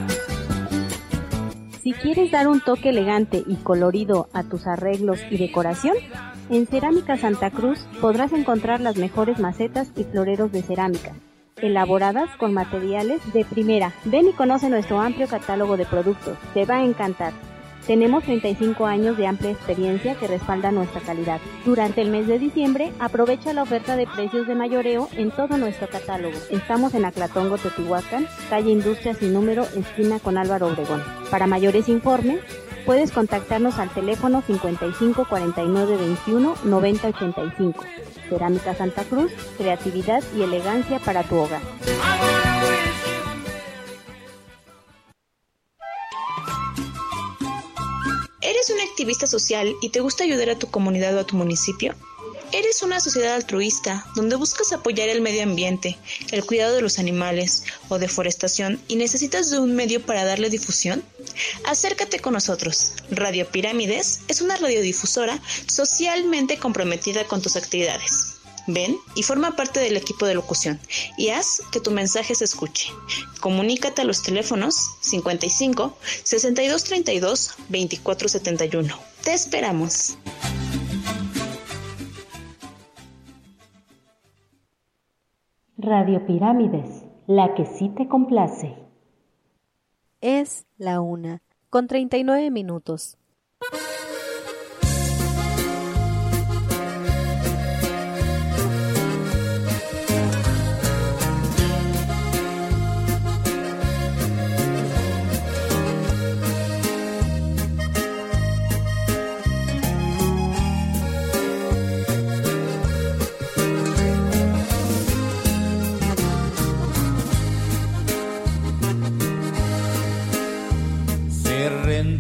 Si 1.82 1.94
quieres 1.94 2.32
dar 2.32 2.48
un 2.48 2.62
toque 2.62 2.90
elegante 2.90 3.44
y 3.48 3.56
colorido 3.56 4.28
a 4.34 4.44
tus 4.44 4.68
arreglos 4.68 5.20
y 5.32 5.38
decoración, 5.38 5.96
en 6.50 6.68
Cerámica 6.68 7.18
Santa 7.18 7.52
Cruz 7.52 7.80
podrás 8.02 8.34
encontrar 8.34 8.82
las 8.82 8.98
mejores 8.98 9.40
macetas 9.40 9.92
y 9.96 10.04
floreros 10.04 10.52
de 10.52 10.62
cerámica. 10.62 11.14
elaboradas 11.62 12.30
con 12.38 12.54
materiales 12.54 13.22
de 13.34 13.44
primera. 13.46 13.94
Ven 14.06 14.30
y 14.30 14.34
conoce 14.34 14.70
nuestro 14.70 15.00
amplio 15.00 15.28
catálogo 15.28 15.78
de 15.78 15.86
productos. 15.86 16.38
Te 16.54 16.66
va 16.66 16.78
a 16.78 16.84
encantar. 16.86 17.34
Tenemos 17.90 18.24
35 18.24 18.86
años 18.86 19.18
de 19.18 19.26
amplia 19.26 19.50
experiencia 19.50 20.14
que 20.14 20.28
respalda 20.28 20.72
nuestra 20.72 21.02
calidad. 21.02 21.42
Durante 21.66 22.02
el 22.02 22.12
mes 22.12 22.28
de 22.28 22.38
diciembre, 22.38 22.94
aprovecha 23.00 23.52
la 23.52 23.64
oferta 23.64 23.96
de 23.96 24.06
precios 24.06 24.46
de 24.46 24.54
mayoreo 24.54 25.10
en 25.14 25.32
todo 25.32 25.58
nuestro 25.58 25.90
catálogo. 25.90 26.38
Estamos 26.52 26.94
en 26.94 27.06
Aclatongo, 27.06 27.58
Teotihuacán, 27.58 28.28
calle 28.48 28.70
Industria 28.70 29.16
sin 29.16 29.34
número, 29.34 29.64
esquina 29.76 30.20
con 30.20 30.38
Álvaro 30.38 30.68
Obregón. 30.68 31.04
Para 31.32 31.48
mayores 31.48 31.90
informes, 31.90 32.42
puedes 32.86 33.12
contactarnos 33.12 33.80
al 33.80 33.90
teléfono 33.90 34.44
55 34.46 35.26
49 35.28 35.98
21 35.98 36.56
90 36.66 37.08
85. 37.08 37.84
Cerámica 38.30 38.76
Santa 38.76 39.04
Cruz, 39.04 39.32
creatividad 39.58 40.22
y 40.38 40.44
elegancia 40.44 41.00
para 41.00 41.24
tu 41.24 41.38
hogar. 41.38 41.62
¿Eres 48.50 48.72
un 48.72 48.80
activista 48.80 49.28
social 49.28 49.76
y 49.80 49.90
te 49.90 50.00
gusta 50.00 50.24
ayudar 50.24 50.50
a 50.50 50.58
tu 50.58 50.72
comunidad 50.72 51.16
o 51.16 51.20
a 51.20 51.24
tu 51.24 51.36
municipio? 51.36 51.94
¿Eres 52.52 52.82
una 52.82 53.00
sociedad 53.00 53.36
altruista 53.36 54.08
donde 54.16 54.38
buscas 54.38 54.74
apoyar 54.74 55.08
el 55.08 55.22
medio 55.22 55.44
ambiente, 55.44 56.00
el 56.32 56.44
cuidado 56.44 56.74
de 56.74 56.82
los 56.82 56.98
animales 56.98 57.64
o 57.90 58.00
deforestación 58.00 58.82
y 58.88 58.96
necesitas 58.96 59.52
de 59.52 59.60
un 59.60 59.76
medio 59.76 60.04
para 60.04 60.26
darle 60.26 60.50
difusión? 60.50 61.04
Acércate 61.66 62.22
con 62.22 62.34
nosotros. 62.34 62.94
Radio 63.12 63.48
Pirámides 63.48 64.22
es 64.28 64.42
una 64.42 64.58
radiodifusora 64.58 65.40
socialmente 65.68 66.58
comprometida 66.58 67.26
con 67.26 67.44
tus 67.44 67.56
actividades. 67.56 68.39
Ven 68.74 68.98
y 69.16 69.24
forma 69.24 69.56
parte 69.56 69.80
del 69.80 69.98
equipo 69.98 70.26
de 70.26 70.36
locución 70.36 70.80
y 71.18 71.30
haz 71.30 71.62
que 71.72 71.80
tu 71.80 71.92
mensaje 71.92 72.36
se 72.36 72.46
escuche. 72.46 72.92
Comunícate 73.42 74.02
a 74.02 74.06
los 74.06 74.24
teléfonos 74.24 74.76
55 75.02 75.98
62 76.24 76.84
32 76.84 77.56
24 77.70 78.30
71. 78.30 78.96
Te 79.24 79.34
esperamos. 79.34 80.18
Radio 85.78 86.26
Pirámides, 86.26 87.04
la 87.28 87.56
que 87.56 87.66
sí 87.66 87.90
te 87.96 88.08
complace. 88.08 88.76
Es 90.22 90.66
la 90.78 91.00
una, 91.00 91.42
con 91.70 91.88
39 91.88 92.52
minutos. 92.52 93.19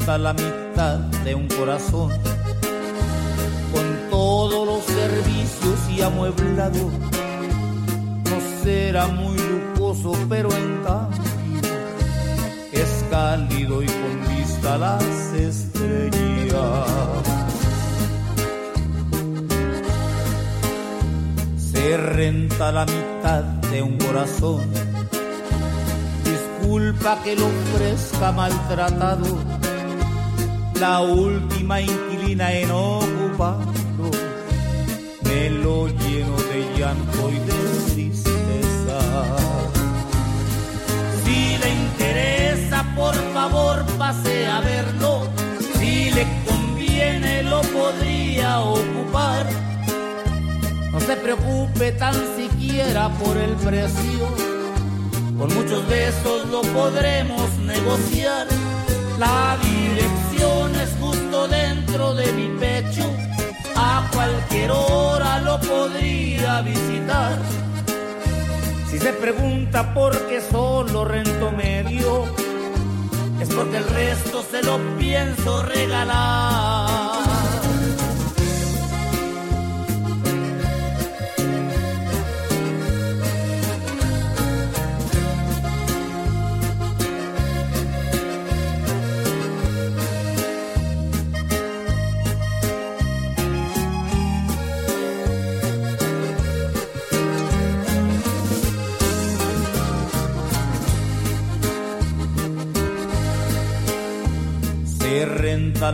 Renta 0.09 0.17
la 0.17 0.33
mitad 0.33 0.97
de 1.23 1.35
un 1.35 1.47
corazón 1.47 2.11
con 3.71 4.09
todos 4.09 4.65
los 4.65 4.83
servicios 4.83 5.89
y 5.95 6.01
amueblado. 6.01 6.89
No 8.25 8.63
será 8.63 9.07
muy 9.07 9.37
lujoso, 9.37 10.13
pero 10.27 10.49
en 10.51 10.83
cambio 10.83 11.21
es 12.71 13.05
cálido 13.11 13.83
y 13.83 13.85
con 13.85 14.35
vista 14.35 14.75
a 14.75 14.77
las 14.77 15.33
estrellas. 15.33 16.87
Se 21.71 21.97
renta 21.97 22.71
la 22.71 22.85
mitad 22.85 23.43
de 23.71 23.83
un 23.83 23.97
corazón 23.97 24.89
disculpa 26.69 27.17
que 27.23 27.35
lo 27.35 27.47
ofrezca 27.47 28.31
maltratado, 28.31 29.25
la 30.79 31.01
última 31.01 31.81
inquilina 31.81 32.53
en 32.53 32.71
ocuparlo, 32.71 34.11
me 35.23 35.49
lo 35.49 35.87
lleno 35.87 36.35
de 36.37 36.77
llanto 36.77 37.29
y 37.29 37.39
de 37.39 37.91
tristeza. 37.93 38.99
Si 41.23 41.57
le 41.57 41.69
interesa, 41.69 42.85
por 42.95 43.15
favor 43.33 43.85
pase 43.97 44.47
a 44.47 44.61
verlo, 44.61 45.27
si 45.77 46.11
le 46.11 46.25
conviene 46.47 47.43
lo 47.43 47.61
podría 47.61 48.61
ocupar. 48.61 49.47
No 50.93 50.99
se 51.01 51.15
preocupe 51.17 51.91
tan 51.93 52.15
siquiera 52.37 53.09
por 53.09 53.35
el 53.37 53.51
precio 53.55 54.49
con 55.39 55.53
muchos 55.55 55.87
besos 55.87 56.49
lo 56.49 56.61
podremos 56.61 57.49
negociar. 57.59 58.45
La 59.17 59.57
dirección 59.61 60.08
justo 60.99 61.47
dentro 61.47 62.13
de 62.15 62.31
mi 62.33 62.47
pecho. 62.59 63.03
A 63.75 64.09
cualquier 64.13 64.71
hora 64.71 65.39
lo 65.39 65.59
podría 65.59 66.61
visitar. 66.61 67.37
Si 68.89 68.99
se 68.99 69.13
pregunta 69.13 69.93
por 69.93 70.17
qué 70.27 70.41
solo 70.41 71.05
rento 71.05 71.51
medio, 71.51 72.25
es 73.39 73.49
porque 73.49 73.77
el 73.77 73.87
resto 73.87 74.43
se 74.49 74.63
lo 74.63 74.77
pienso 74.97 75.63
regalar. 75.63 76.88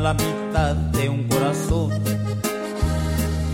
La 0.05 0.13
mitad 0.13 0.75
de 0.75 1.09
un 1.09 1.23
corazón 1.23 1.89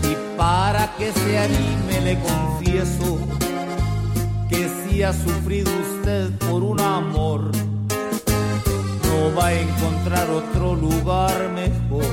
y 0.02 0.36
para 0.36 0.94
que 0.98 1.10
se 1.10 1.38
anime 1.38 2.00
le 2.04 2.18
confieso 2.18 3.18
que 4.50 4.68
si 4.68 5.02
ha 5.02 5.14
sufrido 5.14 5.70
usted 5.80 6.30
por 6.50 6.62
un 6.62 6.78
amor 6.78 7.52
no 9.06 9.34
va 9.34 9.46
a 9.46 9.54
encontrar 9.54 10.28
otro 10.28 10.74
lugar 10.74 11.34
mejor 11.54 12.12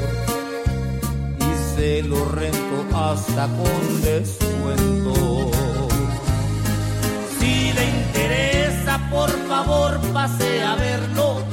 y 1.50 1.76
se 1.76 2.04
lo 2.04 2.24
rento 2.30 2.78
hasta 2.96 3.46
con 3.46 4.02
descuento. 4.02 5.52
Si 7.38 7.74
le 7.74 7.86
interesa, 8.00 9.02
por 9.12 9.32
favor 9.50 10.00
pase 10.14 10.64
a 10.64 10.76
verlo. 10.76 11.44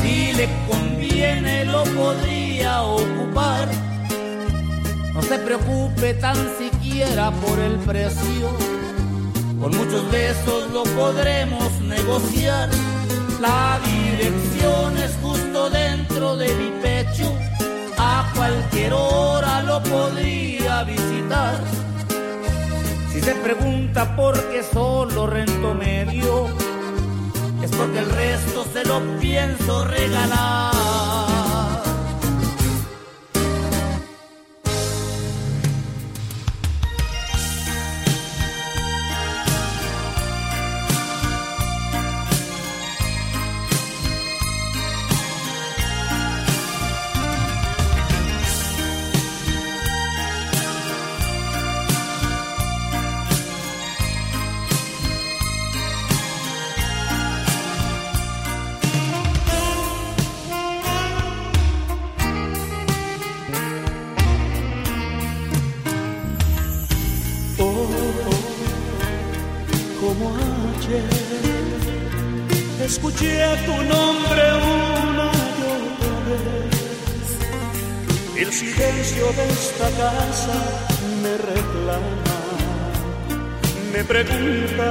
Si 0.00 0.32
le 0.32 0.48
conviene, 0.68 1.64
lo 1.64 1.82
podría 1.82 2.35
ocupar. 2.74 3.68
No 5.14 5.22
se 5.22 5.38
preocupe 5.38 6.14
tan 6.14 6.36
siquiera 6.58 7.30
por 7.30 7.58
el 7.58 7.76
precio. 7.78 8.50
Con 9.60 9.76
muchos 9.76 10.10
besos 10.10 10.70
lo 10.72 10.82
podremos 10.82 11.80
negociar. 11.80 12.68
La 13.40 13.78
dirección 13.84 14.96
es 14.98 15.12
justo 15.22 15.70
dentro 15.70 16.36
de 16.36 16.48
mi 16.54 16.70
pecho. 16.82 17.32
A 17.98 18.30
cualquier 18.34 18.92
hora 18.92 19.62
lo 19.62 19.82
podría 19.82 20.84
visitar. 20.84 21.60
Si 23.12 23.20
se 23.20 23.34
pregunta 23.36 24.14
por 24.16 24.34
qué 24.50 24.62
solo 24.62 25.26
rento 25.26 25.74
medio, 25.74 26.48
es 27.62 27.70
porque 27.70 28.00
el 28.00 28.10
resto 28.10 28.66
se 28.72 28.84
lo 28.84 29.00
pienso 29.18 29.84
regalar. 29.84 30.75
como 70.06 70.26
ayer. 70.36 71.10
Escuché 72.84 73.32
tu 73.66 73.76
nombre 73.94 74.44
una 74.62 75.28
y 75.58 75.62
otra 75.76 76.14
vez. 76.28 77.28
El 78.42 78.50
silencio 78.52 79.24
de 79.38 79.44
esta 79.60 79.88
casa 80.02 80.58
me 81.22 81.32
reclama. 81.50 82.38
Me 83.92 84.02
pregunta 84.04 84.88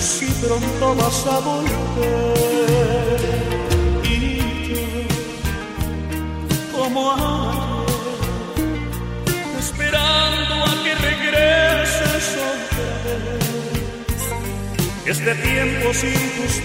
si 0.00 0.26
pronto 0.42 0.86
vas 1.00 1.26
a 1.34 1.38
volver. 1.50 2.40
Y 4.04 4.14
yo, 4.68 4.84
como 6.76 7.12
ayer. 7.12 7.35
Este 15.08 15.34
tiempo 15.36 15.94
sin 15.94 16.12
tus 16.12 16.56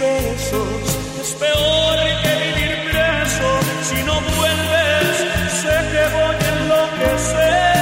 es 1.22 1.34
peor 1.36 1.98
que 2.24 2.34
vivir 2.44 2.92
preso. 2.92 3.50
Si 3.84 4.04
no 4.04 4.20
vuelves, 4.20 5.18
sé 5.62 5.76
que 5.92 6.04
voy 6.16 6.36
a 6.36 6.50
enloquecer. 6.50 7.81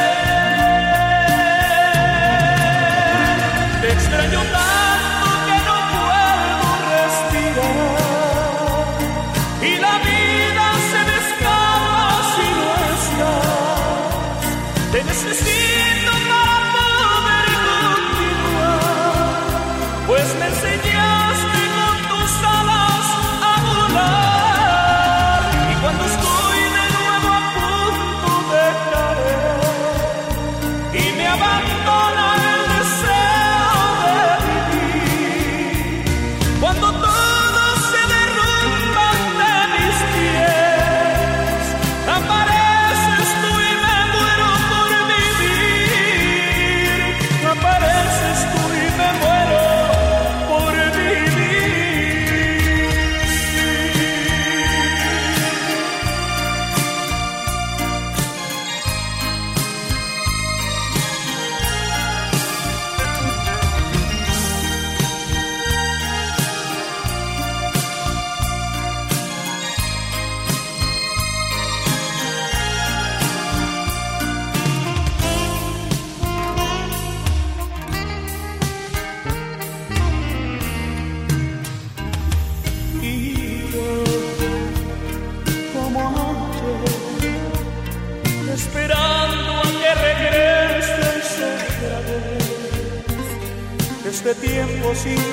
imposible. 94.89 95.28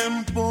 tiempo. 0.00 0.49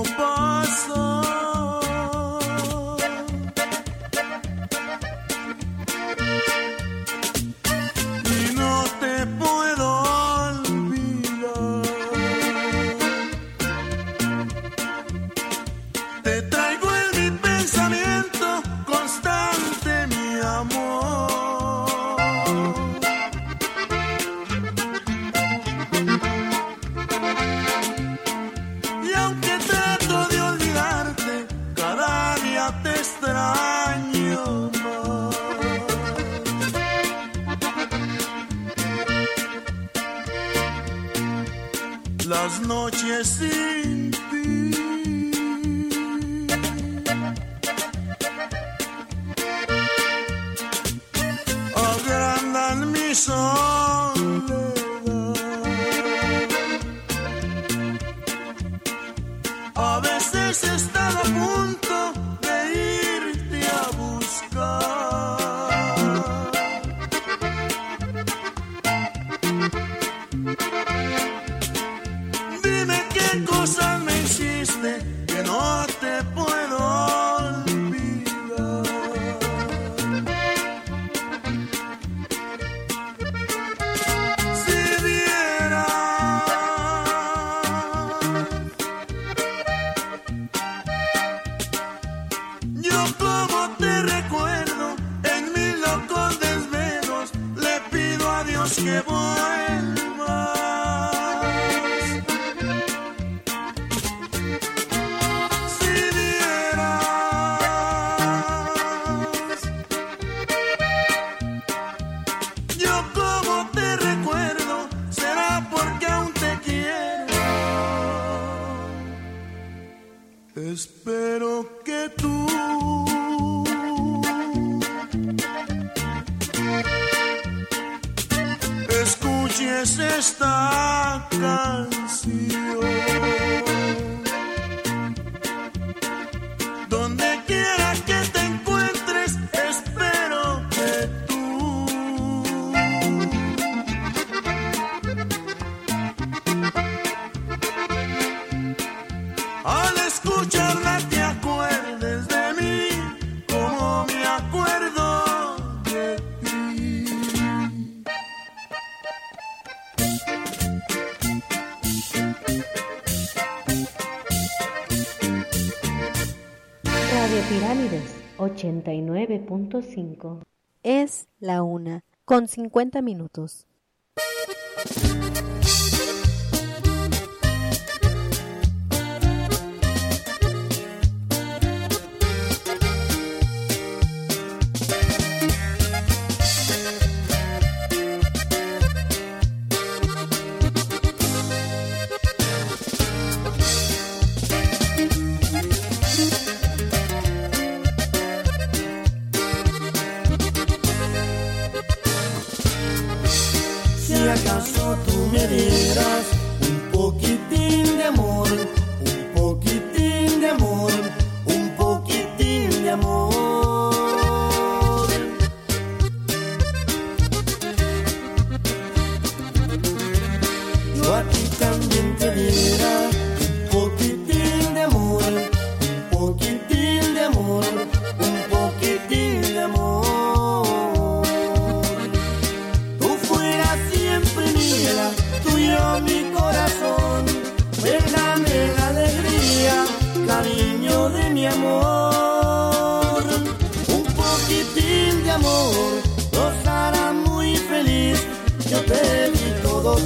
105. 169.81 170.41
Es 170.83 171.27
la 171.39 171.63
una, 171.63 172.03
con 172.25 172.47
50 172.47 173.01
minutos. 173.01 173.65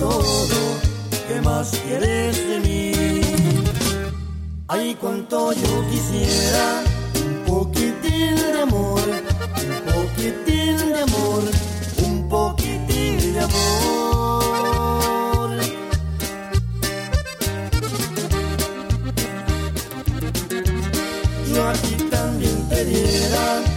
todo, 0.04 0.60
¿qué 1.28 1.42
más 1.42 1.72
quieres 1.86 2.36
de 2.50 2.60
mí? 2.60 2.92
Ay, 4.68 4.98
cuánto 5.00 5.54
yo 5.54 5.72
quisiera 5.90 6.84
un 7.24 7.34
poquitín 7.46 8.36
de 8.36 8.62
amor, 8.62 9.02
un 9.70 9.80
poquitín 9.94 10.78
de 10.78 11.02
amor, 11.08 11.44
un 12.06 12.30
poquitín 12.30 13.34
de 13.34 13.40
amor. 13.40 13.92
Yo 21.54 21.68
aquí 21.70 21.96
también 22.10 22.58
te 22.70 22.86
diera 22.86 23.73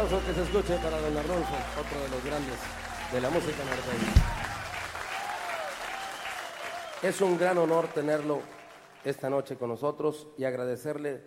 aplauso 0.00 0.26
que 0.26 0.32
se 0.32 0.42
escuche 0.42 0.76
para 0.78 0.98
don 0.98 1.16
Arnulfo, 1.16 1.54
otro 1.78 2.00
de 2.00 2.08
los 2.08 2.24
grandes 2.24 2.54
de 3.12 3.20
la 3.20 3.28
música 3.28 3.58
norteña. 3.64 4.12
Es 7.02 7.20
un 7.20 7.36
gran 7.36 7.58
honor 7.58 7.88
tenerlo 7.88 8.40
esta 9.04 9.28
noche 9.28 9.56
con 9.56 9.68
nosotros 9.68 10.28
y 10.38 10.44
agradecerle 10.44 11.20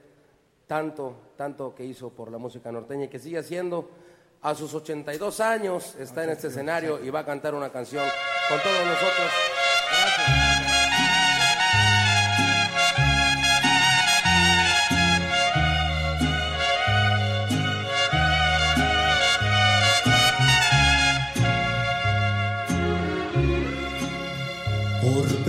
tanto, 0.66 1.34
tanto 1.36 1.76
que 1.76 1.86
hizo 1.86 2.10
por 2.10 2.32
la 2.32 2.40
música 2.40 2.72
norteña 2.72 3.06
y 3.06 3.10
que 3.10 3.20
sigue 3.20 3.38
haciendo. 3.38 3.92
A 4.42 4.56
sus 4.56 4.74
82 4.74 5.40
años 5.40 5.96
está 6.00 6.24
en 6.24 6.32
este 6.32 6.48
escenario 6.48 7.04
y 7.04 7.10
va 7.12 7.20
a 7.20 7.26
cantar 7.26 7.54
una 7.54 7.72
canción 7.72 8.06
con 8.50 8.60
todos 8.60 8.86
nosotros. 8.86 9.32
Por 10.28 10.43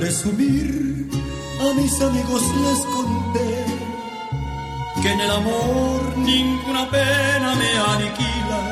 presumir, 0.04 1.08
a 1.64 1.72
mis 1.80 1.94
amigos 2.02 2.42
les 2.64 2.80
conté 2.94 3.52
que 5.00 5.08
en 5.14 5.20
el 5.20 5.30
amor 5.30 5.98
ninguna 6.18 6.84
pena 6.90 7.54
me 7.60 7.70
aniquila, 7.92 8.62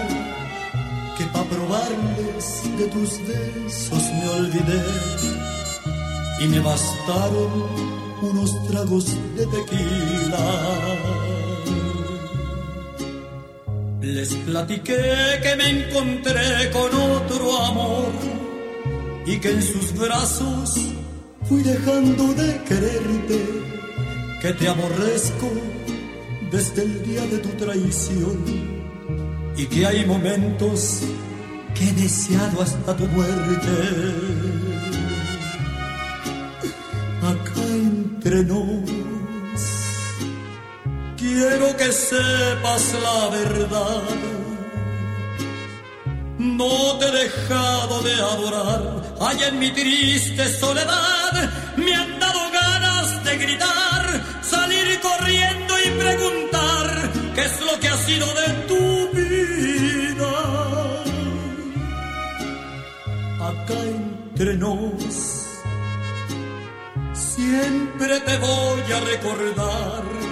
que 1.16 1.24
pa' 1.32 1.46
probarles 1.52 2.46
de 2.78 2.86
tus 2.94 3.10
besos 3.28 4.02
me 4.18 4.26
olvidé 4.40 4.84
y 6.42 6.44
me 6.48 6.60
bastaron 6.60 7.52
unos 8.30 8.50
tragos 8.68 9.06
de 9.36 9.44
tequila. 9.54 10.46
Les 14.02 14.30
platiqué 14.48 15.02
que 15.42 15.56
me 15.56 15.66
encontré 15.76 16.70
con 16.76 16.90
otro 17.16 17.46
amor 17.70 18.12
y 19.24 19.38
que 19.38 19.50
en 19.50 19.62
sus 19.62 19.98
brazos 19.98 20.92
fui 21.52 21.62
dejando 21.62 22.32
de 22.32 22.50
quererte, 22.64 23.40
que 24.40 24.52
te 24.54 24.68
aborrezco 24.68 25.50
desde 26.50 26.82
el 26.84 27.02
día 27.02 27.24
de 27.26 27.38
tu 27.44 27.50
traición 27.62 28.38
y 29.54 29.66
que 29.66 29.84
hay 29.86 30.06
momentos 30.06 31.02
que 31.74 31.90
he 31.90 31.92
deseado 31.92 32.62
hasta 32.62 32.96
tu 32.96 33.06
muerte. 33.08 33.74
Acá 37.32 37.66
entre 37.90 38.44
nos, 38.44 38.88
quiero 41.18 41.76
que 41.76 41.92
sepas 41.92 42.84
la 43.06 43.20
verdad. 43.38 44.02
No 46.38 46.98
te 46.98 47.08
he 47.08 47.12
dejado 47.24 48.02
de 48.02 48.14
adorar, 48.14 49.01
allá 49.26 49.48
en 49.48 49.58
mi 49.58 49.70
triste 49.70 50.48
soledad 50.48 51.50
me 51.76 51.94
han 51.94 52.18
dado 52.18 52.50
ganas 52.50 53.24
de 53.24 53.36
gritar, 53.38 54.04
salir 54.42 55.00
corriendo 55.00 55.74
y 55.86 55.90
preguntar 55.98 57.12
qué 57.34 57.42
es 57.42 57.60
lo 57.60 57.78
que 57.80 57.88
ha 57.88 57.96
sido 57.96 58.26
de 58.26 58.48
tu 58.68 59.08
vida. 59.18 60.32
Acá 63.48 63.78
entre 63.94 64.56
nos, 64.56 65.46
siempre 67.12 68.20
te 68.20 68.36
voy 68.38 68.92
a 68.92 69.00
recordar. 69.00 70.31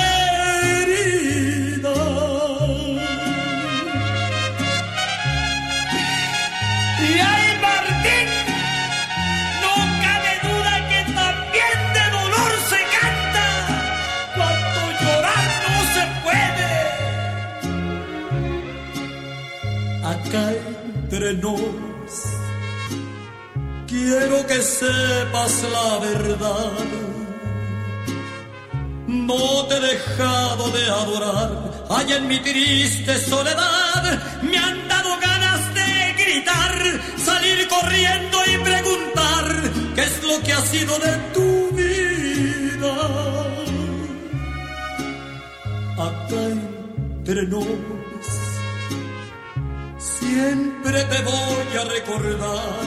entre 21.31 21.35
nos. 21.35 22.13
Quiero 23.87 24.45
que 24.47 24.61
sepas 24.61 25.63
la 25.63 25.99
verdad. 25.99 26.71
No 29.07 29.65
te 29.67 29.75
he 29.75 29.79
dejado 29.79 30.69
de 30.71 30.83
adorar. 30.89 31.85
Allá 31.89 32.17
en 32.17 32.27
mi 32.27 32.39
triste 32.39 33.17
soledad 33.17 34.03
me 34.41 34.57
han 34.57 34.87
dado 34.87 35.09
ganas 35.19 35.73
de 35.73 36.23
gritar, 36.23 37.01
salir 37.17 37.67
corriendo 37.67 38.37
y 38.47 38.57
preguntar 38.63 39.71
qué 39.95 40.03
es 40.03 40.23
lo 40.23 40.41
que 40.41 40.53
ha 40.53 40.61
sido 40.61 40.97
de 40.99 41.13
tu 41.33 41.75
vida. 41.75 42.95
Acá 45.97 46.41
entre 46.45 47.45
siempre 50.31 50.97
te 51.11 51.19
voy 51.23 51.69
a 51.79 51.83
recordar. 51.95 52.83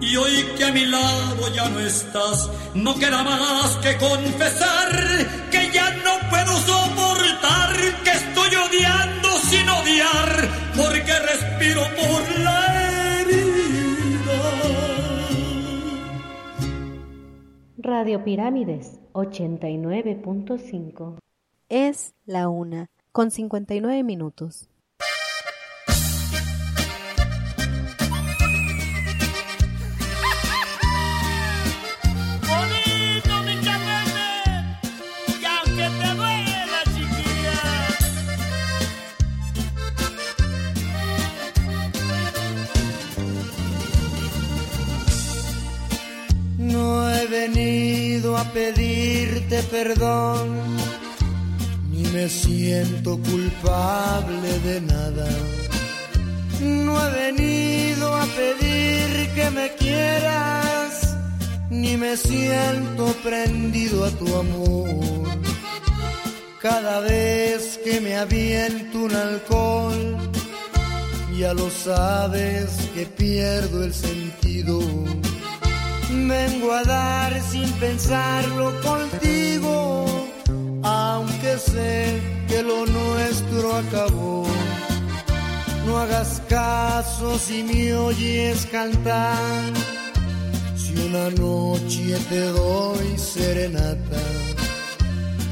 Y 0.00 0.16
hoy 0.16 0.34
que 0.56 0.64
a 0.64 0.72
mi 0.72 0.86
lado 0.86 1.52
ya 1.54 1.68
no 1.68 1.78
estás, 1.80 2.50
no 2.74 2.94
queda 2.94 3.22
más 3.24 3.76
que 3.78 3.96
confesar 3.96 4.92
que 5.50 5.70
ya 5.72 5.90
no 6.06 6.12
puedo 6.30 6.52
soportar, 6.70 7.74
que 8.04 8.10
estoy 8.10 8.54
odiando 8.66 9.28
sin 9.50 9.68
odiar, 9.68 10.48
porque 10.76 11.12
respiro 11.32 11.82
por 12.00 12.22
la 12.40 12.58
herida. 13.20 14.40
Radio 17.78 18.22
Pirámides 18.22 19.00
89.5 19.12 21.18
Es 21.68 22.14
la 22.26 22.48
una, 22.48 22.86
con 23.10 23.32
59 23.32 24.04
minutos. 24.04 24.68
Perdón, 49.64 50.48
ni 51.90 52.02
me 52.08 52.28
siento 52.28 53.18
culpable 53.18 54.58
de 54.60 54.80
nada. 54.80 55.28
No 56.60 56.92
he 57.04 57.10
venido 57.10 58.16
a 58.16 58.24
pedir 58.26 59.30
que 59.34 59.50
me 59.50 59.72
quieras, 59.74 61.16
ni 61.70 61.96
me 61.96 62.16
siento 62.16 63.06
prendido 63.22 64.04
a 64.04 64.10
tu 64.10 64.36
amor. 64.36 64.86
Cada 66.60 67.00
vez 67.00 67.78
que 67.84 68.00
me 68.00 68.16
aviento 68.16 68.98
un 69.04 69.14
alcohol, 69.14 70.16
ya 71.38 71.52
lo 71.52 71.70
sabes 71.70 72.70
que 72.94 73.06
pierdo 73.06 73.84
el 73.84 73.92
sentido. 73.92 74.80
Vengo 76.08 76.72
a 76.72 76.82
dar 76.82 77.42
sin 77.42 77.70
pensarlo 77.72 78.72
contigo, 78.80 79.45
que 82.48 82.62
lo 82.62 82.86
nuestro 82.86 83.76
acabó. 83.76 84.44
No 85.86 85.98
hagas 85.98 86.42
caso 86.48 87.38
si 87.38 87.62
me 87.62 87.94
oyes 87.94 88.66
cantar, 88.66 89.72
si 90.76 90.94
una 91.06 91.30
noche 91.30 92.18
te 92.28 92.40
doy 92.48 93.16
serenata. 93.16 94.22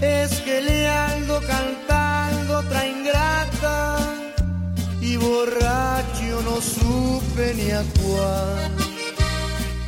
Es 0.01 0.41
que 0.41 0.63
le 0.63 0.89
ando 0.89 1.41
cantando 1.47 2.59
otra 2.59 2.87
ingrata 2.89 3.99
y 5.01 5.17
borracho 5.17 6.43
no 6.45 6.57
supe 6.61 7.55
ni 7.55 7.71
actuar. 7.71 8.71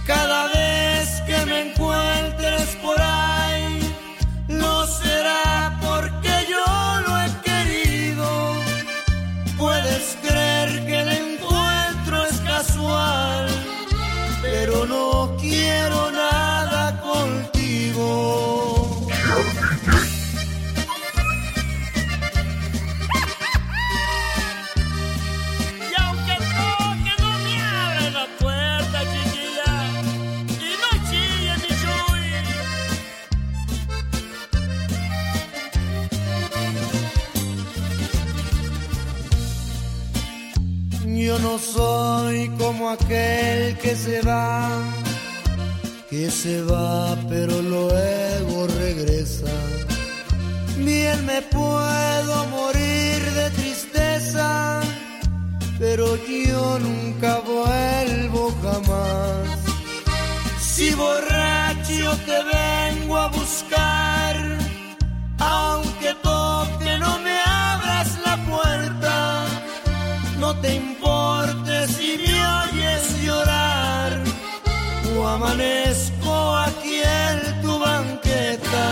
Cada 0.06 0.46
vez 0.54 1.20
que 1.26 1.46
me 1.46 1.70
encuentres 1.70 2.68
por 2.80 2.96
ahí, 3.00 3.80
no 4.48 4.86
será 4.86 5.45
no 41.56 41.62
soy 41.62 42.48
como 42.58 42.90
aquel 42.90 43.78
que 43.78 43.96
se 43.96 44.20
va, 44.20 44.68
que 46.10 46.30
se 46.30 46.60
va 46.62 47.16
pero 47.30 47.62
luego 47.62 48.66
regresa. 48.78 49.52
Bien 50.76 51.24
me 51.24 51.40
puedo 51.40 52.44
morir 52.58 53.20
de 53.38 53.50
tristeza, 53.50 54.82
pero 55.78 56.04
yo 56.26 56.78
nunca 56.78 57.40
vuelvo 57.40 58.54
jamás. 58.62 59.58
Si 60.60 60.90
borracho 60.94 62.18
te 62.26 62.38
vengo 62.54 63.16
a 63.16 63.28
buscar, 63.28 64.58
aunque 65.38 66.14
toque 66.22 66.98
no 66.98 67.18
me 67.20 67.45
amanezco 75.46 76.56
aquí 76.56 77.00
en 77.02 77.62
tu 77.62 77.78
banqueta. 77.78 78.86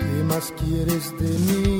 ¿Qué 0.00 0.24
más 0.24 0.52
quieres 0.58 1.10
de 1.18 1.38
mí? 1.46 1.73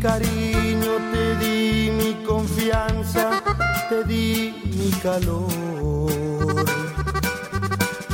Cariño, 0.00 0.92
te 1.12 1.36
di 1.36 1.90
mi 1.90 2.14
confianza, 2.24 3.42
te 3.88 4.04
di 4.04 4.54
mi 4.76 4.90
calor. 5.02 6.64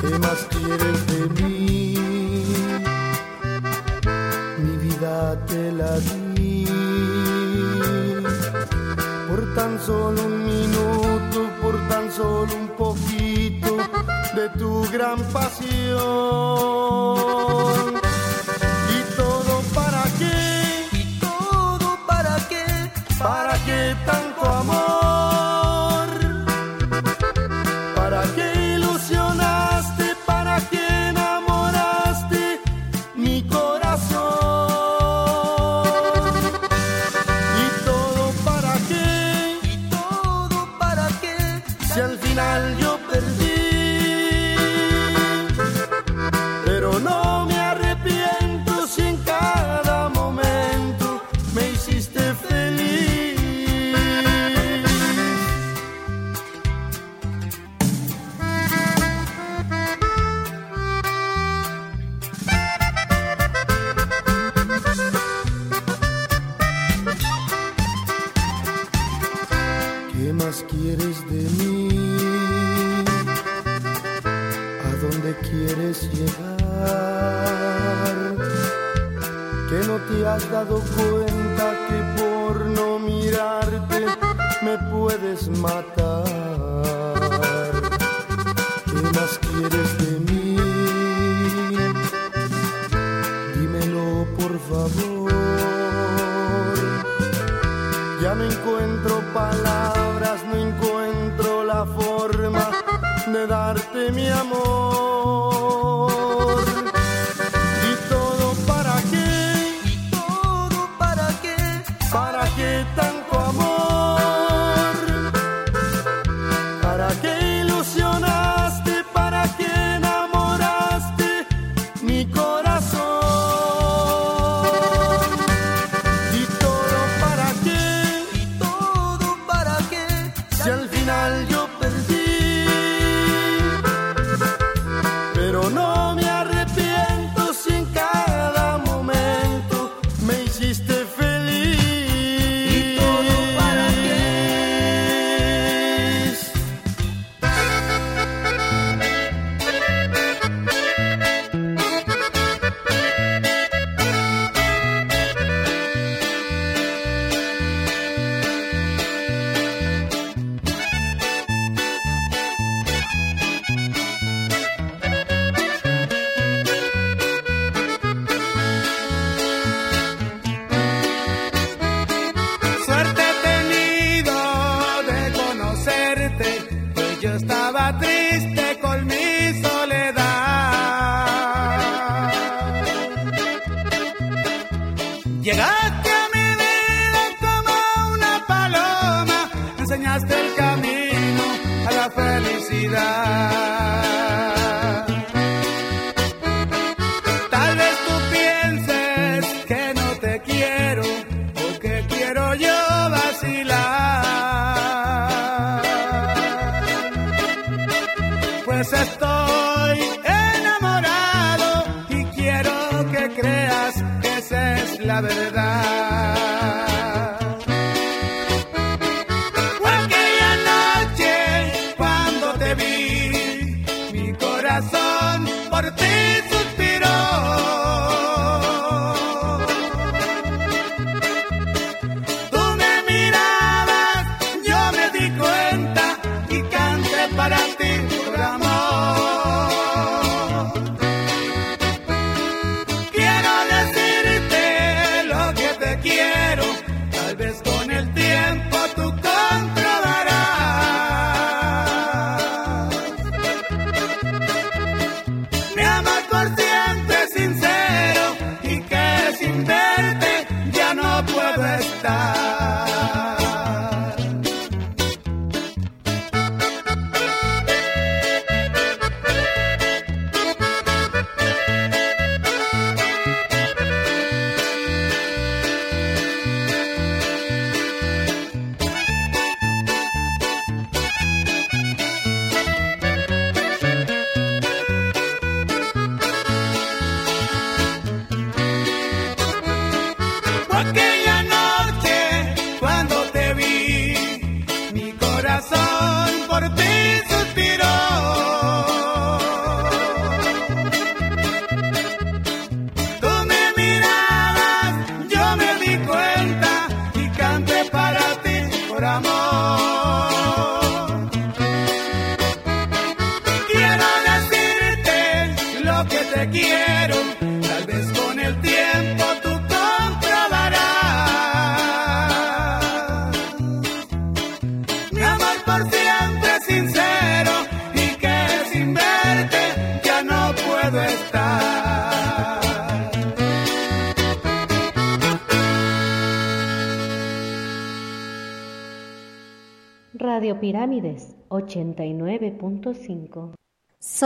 ¿Qué 0.01 0.19
más 0.19 0.47
quieres 0.51 1.07
de 1.07 1.21
mí? 1.43 1.99
Mi 4.59 4.77
vida 4.79 5.39
te 5.47 5.73
la 5.73 5.99
di 6.01 6.25
por 9.29 9.55
tan 9.55 9.81
solo 9.81 10.23
un 10.23 10.45
minuto, 10.45 11.51
por 11.61 11.77
tan 11.89 12.11
solo 12.13 12.55
un 12.55 12.69
poquito 12.69 13.77
de 14.35 14.49
tu 14.59 14.83
gran 14.93 15.19
pasión. 15.33 15.95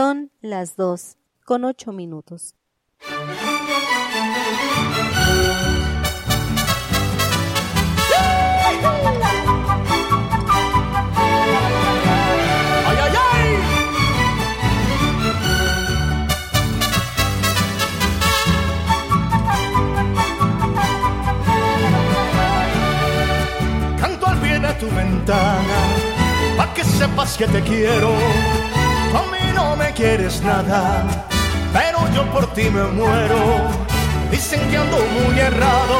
Son 0.01 0.31
las 0.39 0.77
2 0.77 1.17
con 1.43 1.65
8 1.65 1.91
minutos. 1.91 2.55
Canto 23.99 24.27
al 24.27 24.39
bien 24.39 24.63
a 24.63 24.77
tu 24.77 24.89
ventana, 24.91 25.77
pa' 26.55 26.73
que 26.73 26.85
sepas 26.85 27.35
que 27.35 27.47
te 27.47 27.61
quiero 27.61 28.13
no 29.59 29.75
me 29.75 29.91
quieres 29.93 30.41
nada, 30.41 31.03
pero 31.73 31.97
yo 32.15 32.23
por 32.31 32.45
ti 32.53 32.69
me 32.69 32.83
muero. 32.99 33.41
Dicen 34.31 34.61
que 34.69 34.77
ando 34.77 34.97
muy 35.17 35.39
errado, 35.39 35.97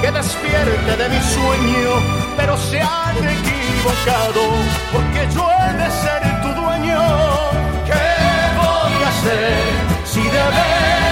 que 0.00 0.10
despierte 0.12 0.92
de 1.02 1.08
mi 1.08 1.20
sueño, 1.36 1.90
pero 2.36 2.56
se 2.56 2.80
han 2.80 3.16
equivocado, 3.38 4.42
porque 4.92 5.20
yo 5.34 5.44
he 5.58 5.70
de 5.82 5.88
ser 6.02 6.22
tu 6.42 6.50
dueño. 6.60 7.00
¿Qué 7.88 8.04
voy 8.60 8.96
a 9.04 9.08
hacer 9.12 9.54
si 10.04 10.22
de 10.22 10.44
ver. 10.56 11.03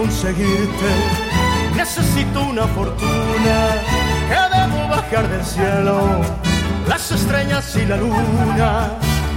Conseguirte. 0.00 0.90
Necesito 1.76 2.40
una 2.42 2.66
fortuna 2.68 3.56
que 4.30 4.40
debo 4.56 4.88
bajar 4.88 5.28
del 5.28 5.44
cielo, 5.44 5.96
las 6.88 7.10
estrellas 7.10 7.76
y 7.76 7.84
la 7.84 7.96
luna. 7.96 8.70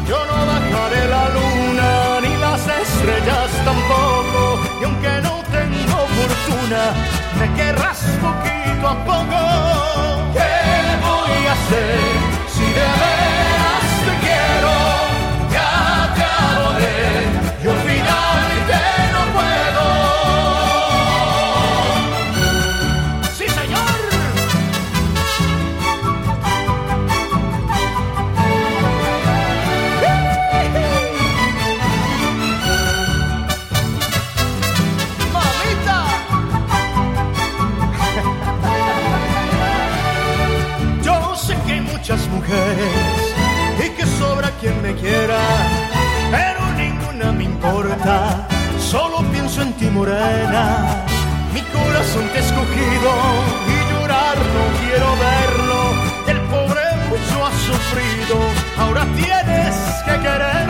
Yo 0.07 0.19
no 0.30 0.38
bajaré 0.52 1.03
la 1.15 1.26
luna 1.38 1.90
ni 2.23 2.34
las 2.45 2.61
estrellas 2.85 3.49
tampoco, 3.69 4.41
y 4.81 4.84
aunque 4.85 5.14
no 5.27 5.35
tengo 5.57 5.98
fortuna, 6.18 6.81
me 7.40 7.48
querrás 7.57 7.99
poquito 8.26 8.85
a 8.88 8.98
poco. 9.10 9.40
¿Qué 10.38 10.53
voy 11.07 11.41
a 11.52 11.53
hacer 11.57 11.99
si 12.53 12.65
de 12.77 13.23
quien 44.64 44.81
me 44.81 44.95
quiera, 44.95 45.40
pero 46.31 46.61
ninguna 46.77 47.34
me 47.34 47.44
importa. 47.44 48.48
Solo 48.80 49.18
pienso 49.34 49.61
en 49.61 49.73
ti, 49.73 49.88
morena. 49.88 51.03
Mi 51.53 51.61
corazón 51.77 52.26
te 52.31 52.38
ha 52.38 52.41
escogido 52.48 53.11
y 53.73 53.76
llorar 53.91 54.38
no 54.56 54.64
quiero 54.80 55.10
verlo. 55.30 55.80
El 56.31 56.40
pobre 56.53 56.84
mucho 57.10 57.45
ha 57.45 57.52
sufrido, 57.69 58.35
ahora 58.77 59.06
tienes 59.18 59.76
que 60.06 60.15
quererlo. 60.26 60.62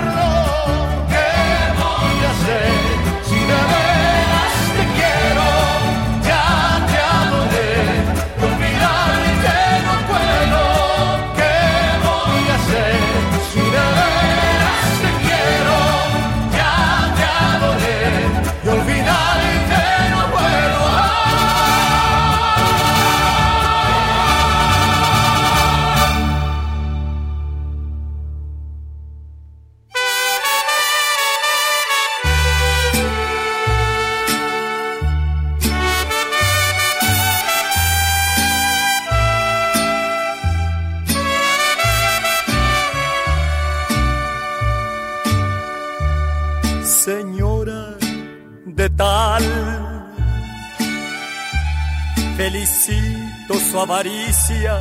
Felicito 52.63 53.55
su 53.59 53.77
avaricia, 53.77 54.79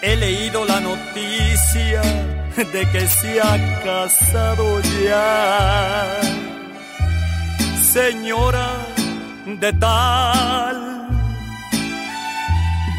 he 0.00 0.14
leído 0.14 0.64
la 0.64 0.78
noticia 0.78 2.00
de 2.72 2.88
que 2.92 3.08
se 3.08 3.40
ha 3.40 3.82
casado 3.82 4.80
ya. 5.04 6.20
Señora 7.92 8.70
de 9.46 9.72
tal, 9.72 11.08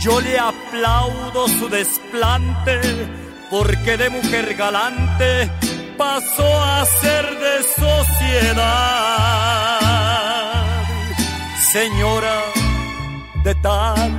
yo 0.02 0.20
le 0.20 0.38
aplaudo 0.38 1.48
su 1.48 1.70
desplante 1.70 2.82
porque 3.50 3.96
de 3.96 4.10
mujer 4.10 4.54
galante 4.56 5.50
pasó 5.98 6.62
a 6.62 6.86
ser 6.86 7.40
de 7.40 7.64
sociedad. 7.82 8.74
Señora 11.72 12.63
de 13.44 13.54
tal, 13.56 14.12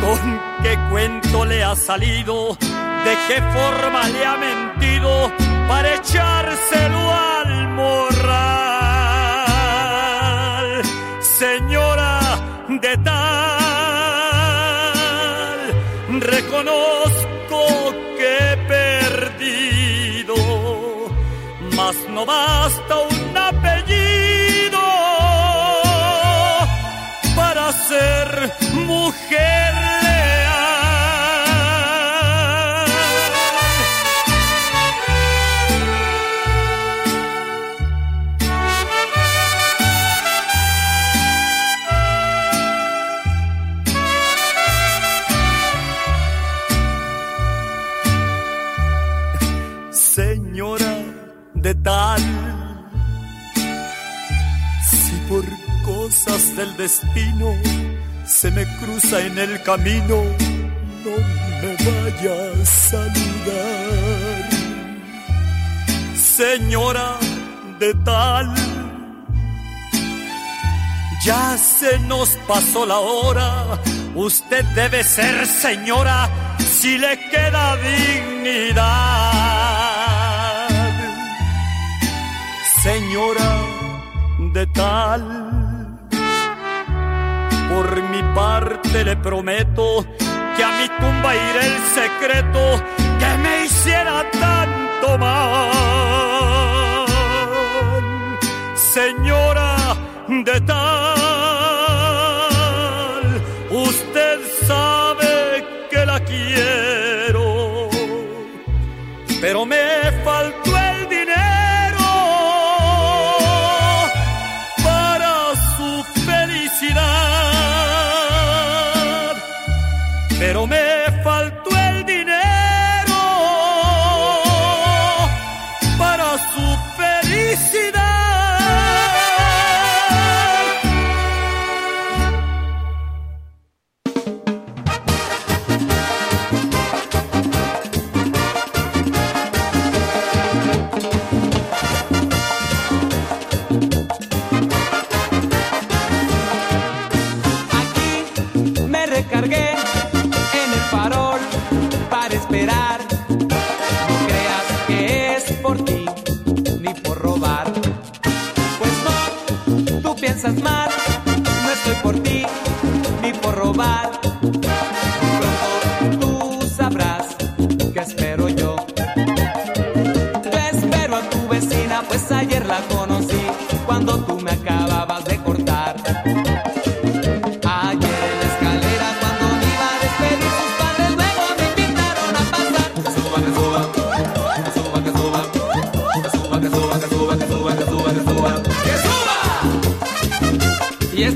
¿con 0.00 0.40
qué 0.62 0.76
cuento 0.90 1.44
le 1.44 1.62
ha 1.62 1.76
salido? 1.76 2.56
¿De 3.04 3.16
qué 3.28 3.40
forma 3.54 4.08
le 4.08 4.26
ha 4.26 4.36
mentido 4.36 5.30
para 5.68 5.94
echárselo 5.94 7.14
al 7.14 7.68
morral? 7.68 8.48
Señora 11.20 12.20
de 12.68 12.96
tal, 12.98 13.18
reconozco 16.20 17.60
que 18.18 18.28
he 18.38 18.56
perdido, 18.74 20.34
mas 21.76 21.96
no 22.10 22.26
basta 22.26 22.67
Señora 50.18 50.96
de 51.54 51.74
tal, 51.76 52.20
si 54.90 55.16
por 55.28 55.44
cosas 55.84 56.56
del 56.56 56.76
destino 56.76 57.54
se 58.40 58.50
me 58.52 58.64
cruza 58.76 59.18
en 59.20 59.36
el 59.36 59.60
camino, 59.64 60.16
no 61.04 61.14
me 61.60 61.72
vaya 61.86 62.36
a 62.52 62.64
saludar. 62.64 64.48
Señora 66.14 67.16
de 67.80 67.92
tal, 68.04 68.54
ya 71.24 71.58
se 71.58 71.98
nos 72.10 72.28
pasó 72.46 72.86
la 72.86 72.98
hora, 72.98 73.80
usted 74.14 74.64
debe 74.66 75.02
ser 75.02 75.44
señora 75.44 76.30
si 76.58 76.96
le 76.96 77.18
queda 77.30 77.76
dignidad. 77.88 78.78
Señora 82.84 83.50
de 84.52 84.64
tal, 84.68 85.47
por 87.68 88.02
mi 88.02 88.22
parte 88.34 89.04
le 89.04 89.16
prometo 89.16 90.04
que 90.56 90.64
a 90.64 90.70
mi 90.78 90.88
tumba 91.00 91.34
iré 91.34 91.66
el 91.66 91.78
secreto 91.98 92.82
que 93.18 93.38
me 93.42 93.64
hiciera 93.64 94.24
tanto 94.30 95.18
mal. 95.18 97.06
Señora 98.74 99.96
de 100.28 100.60
tal, 100.62 101.17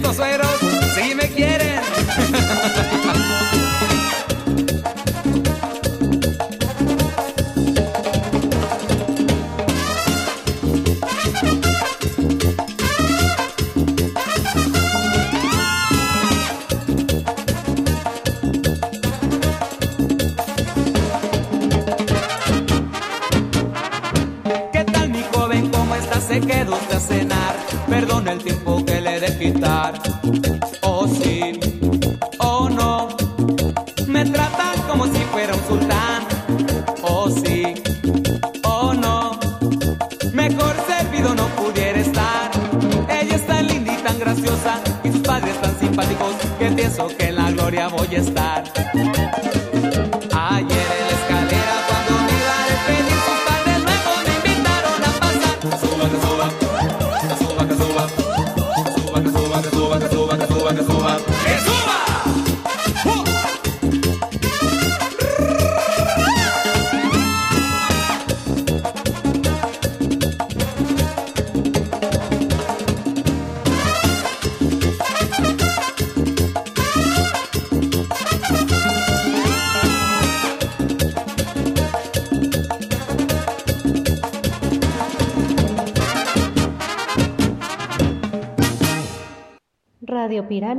Esto 0.02 0.10
es 0.10 0.31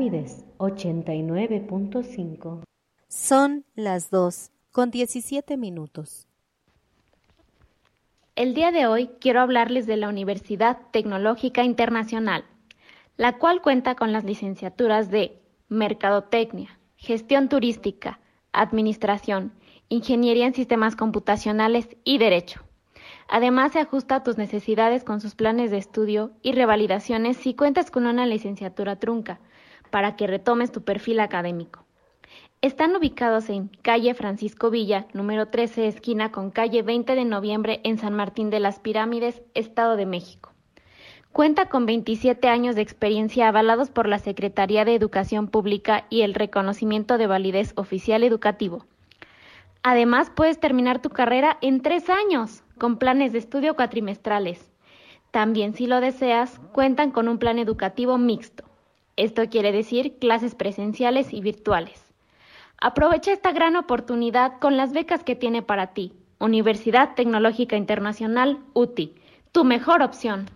Pirámides 0.03 0.43
89.5. 0.57 2.63
Son 3.07 3.63
las 3.73 4.09
2 4.09 4.51
con 4.71 4.91
17 4.91 5.55
minutos. 5.55 6.27
El 8.35 8.53
día 8.53 8.73
de 8.73 8.85
hoy 8.85 9.11
quiero 9.21 9.39
hablarles 9.39 9.87
de 9.87 9.95
la 9.95 10.09
Universidad 10.09 10.77
Tecnológica 10.91 11.63
Internacional, 11.63 12.43
la 13.15 13.37
cual 13.37 13.61
cuenta 13.61 13.95
con 13.95 14.11
las 14.11 14.25
licenciaturas 14.25 15.09
de 15.09 15.41
Mercadotecnia, 15.69 16.77
Gestión 16.97 17.47
Turística, 17.47 18.19
Administración, 18.51 19.53
Ingeniería 19.87 20.47
en 20.47 20.53
Sistemas 20.53 20.97
Computacionales 20.97 21.87
y 22.03 22.17
Derecho. 22.17 22.61
Además, 23.29 23.71
se 23.71 23.79
ajusta 23.79 24.15
a 24.15 24.23
tus 24.23 24.37
necesidades 24.37 25.05
con 25.05 25.21
sus 25.21 25.35
planes 25.35 25.71
de 25.71 25.77
estudio 25.77 26.33
y 26.41 26.51
revalidaciones 26.51 27.37
si 27.37 27.53
cuentas 27.53 27.89
con 27.89 28.05
una 28.05 28.25
licenciatura 28.25 28.97
trunca, 28.97 29.39
para 29.93 30.15
que 30.15 30.25
retomes 30.25 30.71
tu 30.71 30.81
perfil 30.81 31.19
académico. 31.19 31.85
Están 32.63 32.95
ubicados 32.95 33.47
en 33.49 33.67
calle 33.83 34.15
Francisco 34.15 34.71
Villa, 34.71 35.05
número 35.13 35.49
13, 35.49 35.85
esquina 35.85 36.31
con 36.31 36.49
calle 36.49 36.81
20 36.81 37.13
de 37.13 37.25
noviembre 37.25 37.79
en 37.83 37.99
San 37.99 38.15
Martín 38.15 38.49
de 38.49 38.59
las 38.59 38.79
Pirámides, 38.79 39.43
Estado 39.53 39.95
de 39.95 40.07
México. 40.07 40.51
Cuenta 41.31 41.69
con 41.69 41.85
27 41.85 42.47
años 42.47 42.75
de 42.75 42.81
experiencia 42.81 43.47
avalados 43.47 43.91
por 43.91 44.07
la 44.07 44.17
Secretaría 44.17 44.83
de 44.83 44.95
Educación 44.95 45.47
Pública 45.47 46.07
y 46.09 46.21
el 46.21 46.33
reconocimiento 46.33 47.19
de 47.19 47.27
validez 47.27 47.73
oficial 47.75 48.23
educativo. 48.23 48.87
Además, 49.83 50.31
puedes 50.35 50.59
terminar 50.59 51.03
tu 51.03 51.09
carrera 51.11 51.59
en 51.61 51.83
tres 51.83 52.09
años, 52.09 52.63
con 52.79 52.97
planes 52.97 53.31
de 53.31 53.37
estudio 53.37 53.75
cuatrimestrales. 53.75 54.71
También, 55.29 55.75
si 55.75 55.85
lo 55.85 56.01
deseas, 56.01 56.59
cuentan 56.71 57.11
con 57.11 57.27
un 57.27 57.37
plan 57.37 57.59
educativo 57.59 58.17
mixto. 58.17 58.72
Esto 59.15 59.47
quiere 59.49 59.71
decir 59.71 60.17
clases 60.17 60.55
presenciales 60.55 61.33
y 61.33 61.41
virtuales. 61.41 62.13
Aprovecha 62.81 63.31
esta 63.31 63.51
gran 63.51 63.75
oportunidad 63.75 64.59
con 64.59 64.75
las 64.75 64.91
becas 64.91 65.23
que 65.23 65.35
tiene 65.35 65.61
para 65.61 65.93
ti. 65.93 66.13
Universidad 66.39 67.15
Tecnológica 67.15 67.77
Internacional, 67.77 68.59
UTI, 68.73 69.15
tu 69.51 69.63
mejor 69.63 70.01
opción. 70.01 70.49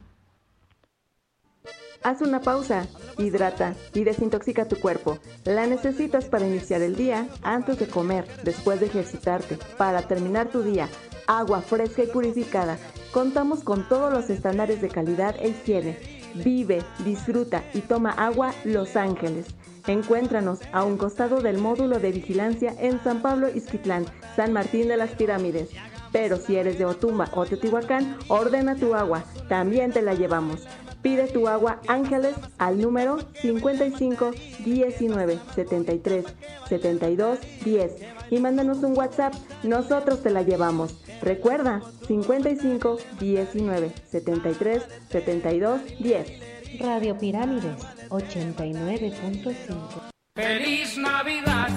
Haz 2.04 2.22
una 2.22 2.42
pausa, 2.42 2.88
hidrata 3.18 3.76
y 3.94 4.04
desintoxica 4.04 4.68
tu 4.68 4.78
cuerpo. 4.78 5.20
La 5.46 5.68
necesitas 5.68 6.26
para 6.26 6.48
iniciar 6.48 6.82
el 6.82 6.96
día, 6.96 7.28
antes 7.44 7.80
de 7.80 7.88
comer, 7.88 8.26
después 8.44 8.80
de 8.80 8.88
ejercitarte, 8.88 9.58
para 9.78 10.02
terminar 10.02 10.50
tu 10.50 10.64
día. 10.64 10.90
Agua 11.28 11.62
fresca 11.62 12.04
y 12.04 12.08
purificada. 12.08 12.78
Contamos 13.12 13.64
con 13.64 13.88
todos 13.88 14.12
los 14.12 14.30
estándares 14.30 14.82
de 14.82 14.90
calidad 14.90 15.36
e 15.40 15.50
higiene. 15.50 16.17
Vive, 16.36 16.82
disfruta 17.04 17.64
y 17.74 17.82
toma 17.82 18.12
agua 18.12 18.54
Los 18.64 18.96
Ángeles. 18.96 19.48
Encuéntranos 19.88 20.60
a 20.74 20.84
un 20.84 20.98
costado 20.98 21.42
del 21.42 21.58
módulo 21.58 22.00
de 22.00 22.12
vigilancia 22.12 22.76
en 22.80 23.02
San 23.04 23.22
Pablo 23.22 23.50
Izquitlán, 23.50 24.06
San 24.36 24.52
Martín 24.54 24.88
de 24.88 24.98
las 24.98 25.12
Pirámides. 25.12 25.70
Pero 26.12 26.38
si 26.38 26.56
eres 26.56 26.78
de 26.78 26.86
Otumba 26.86 27.30
o 27.34 27.46
Teotihuacán, 27.46 28.18
ordena 28.28 28.76
tu 28.76 28.96
agua, 28.96 29.24
también 29.48 29.92
te 29.92 30.02
la 30.02 30.14
llevamos. 30.14 30.68
Pide 31.02 31.28
tu 31.28 31.48
agua 31.48 31.80
Ángeles 31.88 32.36
al 32.58 32.82
número 32.82 33.18
55 33.42 34.32
19 34.66 35.40
73 35.56 36.26
72 36.68 37.40
10 37.64 37.96
y 38.32 38.40
mándanos 38.40 38.84
un 38.84 38.98
WhatsApp, 38.98 39.34
nosotros 39.64 40.22
te 40.22 40.32
la 40.32 40.42
llevamos. 40.42 40.96
Recuerda 41.22 41.82
55 42.08 42.98
19 43.20 43.92
73 44.10 44.84
72 45.10 45.82
10. 46.00 46.80
Radio 46.80 47.18
Pirámides 47.18 47.78
89.5. 48.10 50.10
¡Feliz 50.36 50.98
Navidad! 50.98 51.70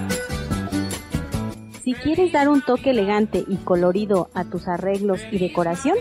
Si 1.82 1.94
quieres 1.94 2.32
dar 2.32 2.48
un 2.48 2.60
toque 2.60 2.90
elegante 2.90 3.44
y 3.48 3.56
colorido 3.56 4.28
a 4.34 4.44
tus 4.44 4.68
arreglos 4.68 5.20
y 5.30 5.38
decoración, 5.38 5.96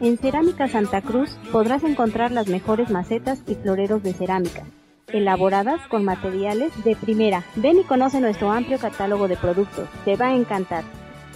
en 0.00 0.18
Cerámica 0.18 0.68
Santa 0.68 1.02
Cruz 1.02 1.38
podrás 1.52 1.84
encontrar 1.84 2.32
las 2.32 2.48
mejores 2.48 2.90
macetas 2.90 3.42
y 3.46 3.54
floreros 3.54 4.02
de 4.02 4.12
cerámica, 4.12 4.64
elaboradas 5.08 5.86
con 5.88 6.04
materiales 6.04 6.72
de 6.84 6.96
primera. 6.96 7.44
Ven 7.56 7.78
y 7.78 7.84
conoce 7.84 8.20
nuestro 8.20 8.50
amplio 8.50 8.78
catálogo 8.78 9.28
de 9.28 9.36
productos, 9.36 9.88
te 10.04 10.16
va 10.16 10.28
a 10.28 10.34
encantar. 10.34 10.84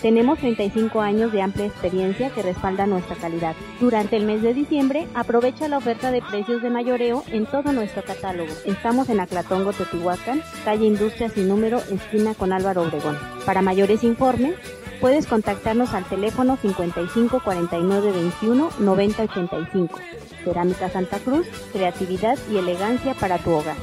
Tenemos 0.05 0.39
35 0.39 1.01
años 1.01 1.33
de 1.33 1.41
amplia 1.41 1.65
experiencia 1.65 2.29
que 2.29 2.43
respalda 2.43 2.85
nuestra 2.87 3.17
calidad. 3.17 3.57
Durante 3.81 4.17
el 4.17 4.27
mes 4.27 4.43
de 4.43 4.53
diciembre, 4.53 5.09
aprovecha 5.15 5.67
la 5.67 5.79
oferta 5.79 6.11
de 6.11 6.21
precios 6.21 6.61
de 6.61 6.69
mayoreo 6.69 7.25
en 7.29 7.47
todo 7.47 7.73
nuestro 7.73 8.05
catálogo. 8.05 8.53
Estamos 8.67 9.09
en 9.09 9.21
Aclatongo, 9.21 9.73
Teotihuacán, 9.73 10.43
calle 10.63 10.85
Industria 10.85 11.31
sin 11.31 11.49
número, 11.49 11.79
esquina 11.91 12.35
con 12.35 12.53
Álvaro 12.53 12.83
Obregón. 12.83 13.19
Para 13.47 13.63
mayores 13.63 14.05
informes, 14.05 14.57
puedes 15.01 15.27
contactarnos 15.27 15.95
al 15.95 16.05
teléfono 16.05 16.59
55 16.61 17.41
49 17.43 18.13
21 18.13 18.71
90 18.81 19.23
85. 19.23 19.99
Cerámica 20.45 20.91
Santa 20.91 21.19
Cruz, 21.19 21.47
creatividad 21.73 22.37
y 22.53 22.59
elegancia 22.59 23.15
para 23.15 23.39
tu 23.39 23.53
hogar. 23.53 23.77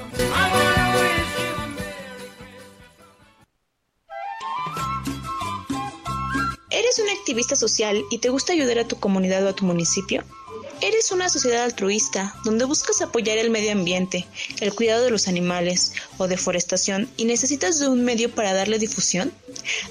Activista 7.31 7.55
social 7.55 8.03
y 8.11 8.17
te 8.17 8.27
gusta 8.27 8.51
ayudar 8.51 8.79
a 8.79 8.87
tu 8.89 8.99
comunidad 8.99 9.45
o 9.45 9.49
a 9.49 9.55
tu 9.55 9.63
municipio? 9.63 10.21
Eres 10.81 11.13
una 11.13 11.29
sociedad 11.29 11.63
altruista 11.63 12.35
donde 12.43 12.65
buscas 12.65 13.01
apoyar 13.01 13.37
el 13.37 13.49
medio 13.49 13.71
ambiente, 13.71 14.27
el 14.59 14.73
cuidado 14.73 15.05
de 15.05 15.11
los 15.11 15.29
animales 15.29 15.93
o 16.17 16.27
deforestación 16.27 17.09
y 17.15 17.23
necesitas 17.23 17.79
de 17.79 17.87
un 17.87 18.03
medio 18.03 18.35
para 18.35 18.53
darle 18.53 18.79
difusión? 18.79 19.31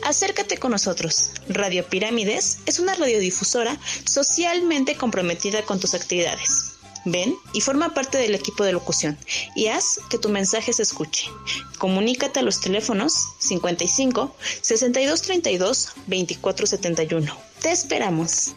Acércate 0.02 0.58
con 0.58 0.72
nosotros. 0.72 1.30
Radio 1.48 1.82
Pirámides 1.86 2.58
es 2.66 2.78
una 2.78 2.94
radiodifusora 2.94 3.78
socialmente 4.04 4.96
comprometida 4.96 5.62
con 5.62 5.80
tus 5.80 5.94
actividades. 5.94 6.69
Ven 7.04 7.34
y 7.52 7.60
forma 7.60 7.94
parte 7.94 8.18
del 8.18 8.34
equipo 8.34 8.64
de 8.64 8.72
locución 8.72 9.16
y 9.54 9.68
haz 9.68 10.00
que 10.10 10.18
tu 10.18 10.28
mensaje 10.28 10.72
se 10.72 10.82
escuche. 10.82 11.30
Comunícate 11.78 12.40
a 12.40 12.42
los 12.42 12.60
teléfonos 12.60 13.14
55 13.38 14.34
62 14.60 15.22
32 15.22 15.92
24 16.06 16.66
71. 16.66 17.32
Te 17.62 17.70
esperamos. 17.70 18.54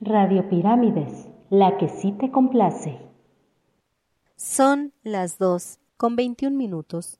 Radio 0.00 0.46
Pirámides, 0.50 1.28
la 1.48 1.78
que 1.78 1.88
sí 1.88 2.12
te 2.20 2.30
complace. 2.30 2.98
Son 4.36 4.92
las 5.02 5.38
2 5.38 5.78
con 5.96 6.16
21 6.16 6.54
minutos. 6.54 7.18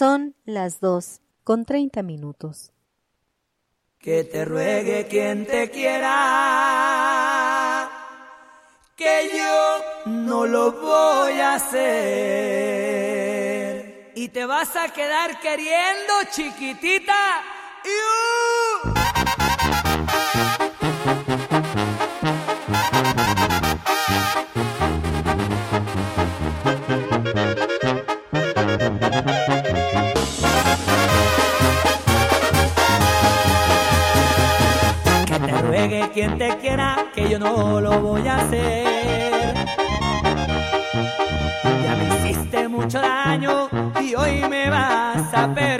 Son 0.00 0.34
las 0.46 0.80
dos 0.80 1.20
con 1.44 1.66
treinta 1.66 2.02
minutos. 2.02 2.72
Que 3.98 4.24
te 4.24 4.46
ruegue 4.46 5.06
quien 5.10 5.44
te 5.44 5.70
quiera, 5.70 6.08
que 8.96 9.30
yo 9.36 9.84
no 10.06 10.46
lo 10.46 10.72
voy 10.72 11.38
a 11.40 11.56
hacer. 11.56 11.82
Y 14.14 14.30
te 14.30 14.46
vas 14.46 14.74
a 14.74 14.88
quedar 14.88 15.38
queriendo, 15.38 16.14
chiquitita. 16.30 17.09
yo 37.30 37.38
no 37.38 37.80
lo 37.80 38.00
voy 38.00 38.26
a 38.26 38.38
hacer. 38.38 39.54
Ya 41.84 41.96
me 41.96 42.16
hiciste 42.16 42.68
mucho 42.68 43.00
daño 43.00 43.68
y 44.00 44.16
hoy 44.16 44.42
me 44.48 44.68
vas 44.68 45.32
a 45.32 45.54
perder. 45.54 45.79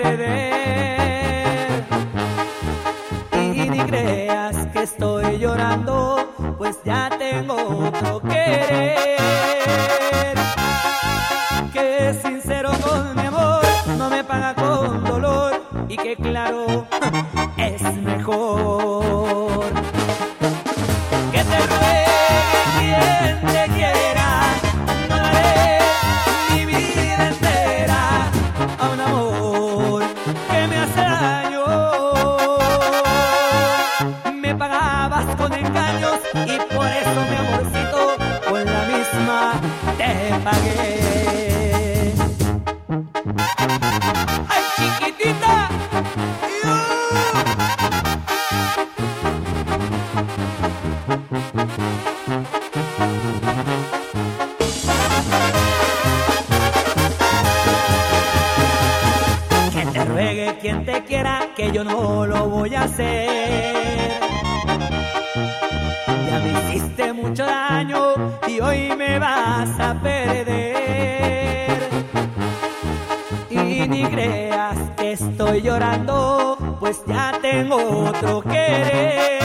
ni 73.87 74.03
creas 74.03 74.77
que 74.97 75.13
estoy 75.13 75.61
llorando, 75.61 76.57
pues 76.79 77.01
ya 77.05 77.33
tengo 77.41 77.77
otro 78.09 78.41
querer. 78.41 79.39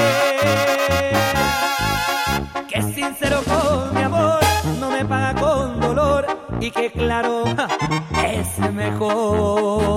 Que 2.68 2.82
sincero 2.82 3.40
con 3.44 3.94
mi 3.94 4.02
amor, 4.02 4.40
no 4.80 4.90
me 4.90 5.04
paga 5.04 5.40
con 5.40 5.80
dolor 5.80 6.26
y 6.60 6.70
que 6.70 6.90
claro, 6.90 7.44
es 8.24 8.58
mejor. 8.72 9.95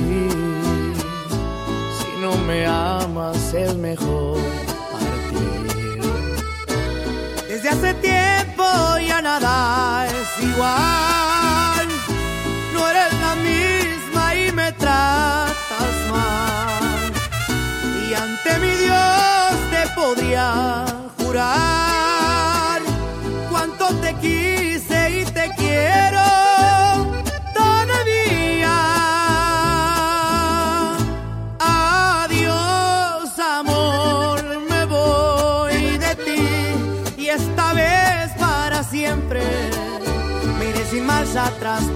see. 0.00 0.23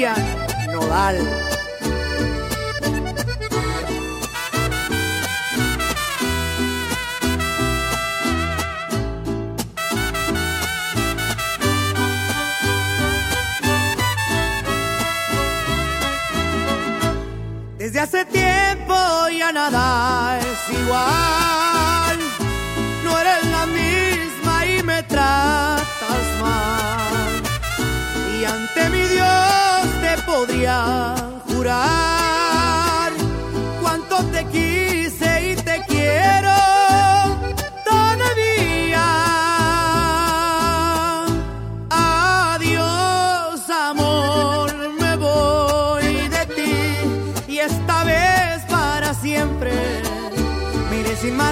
Cristian 0.00 0.16
Nodal. 0.72 1.39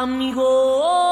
amigo. 0.00 1.11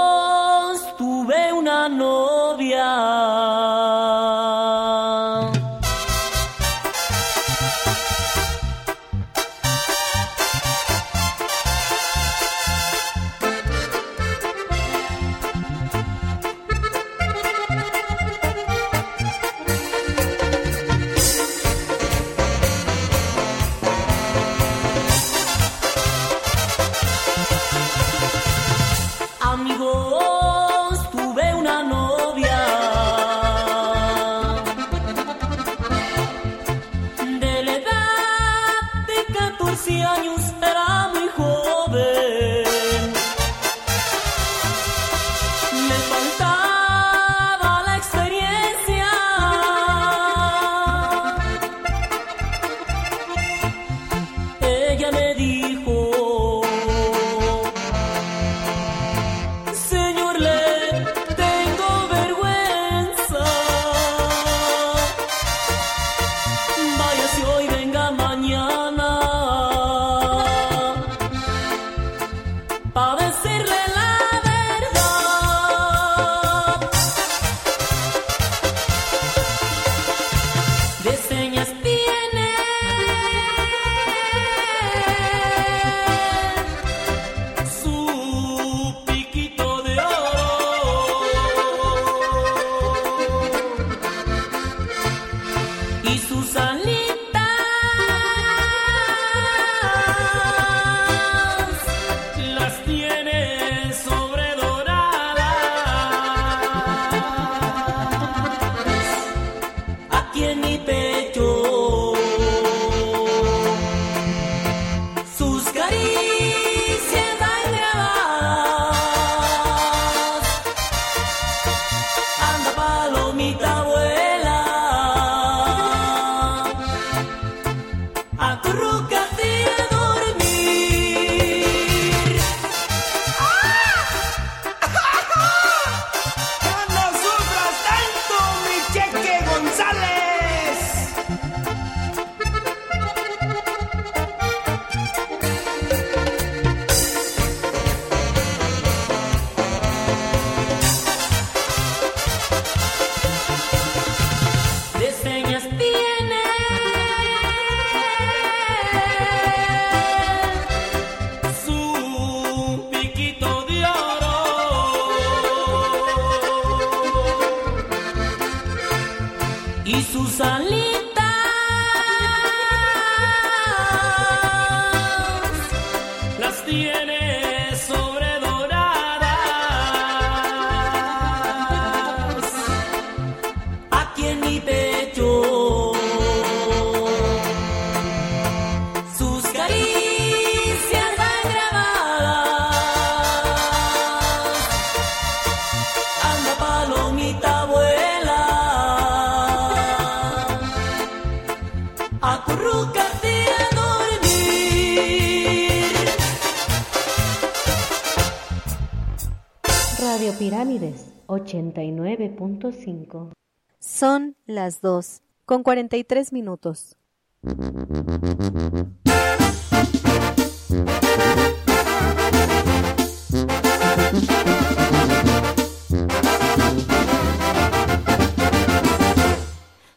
Las 214.71 214.81
2 214.83 215.23
con 215.47 215.65
43 215.65 216.33
minutos. 216.33 216.97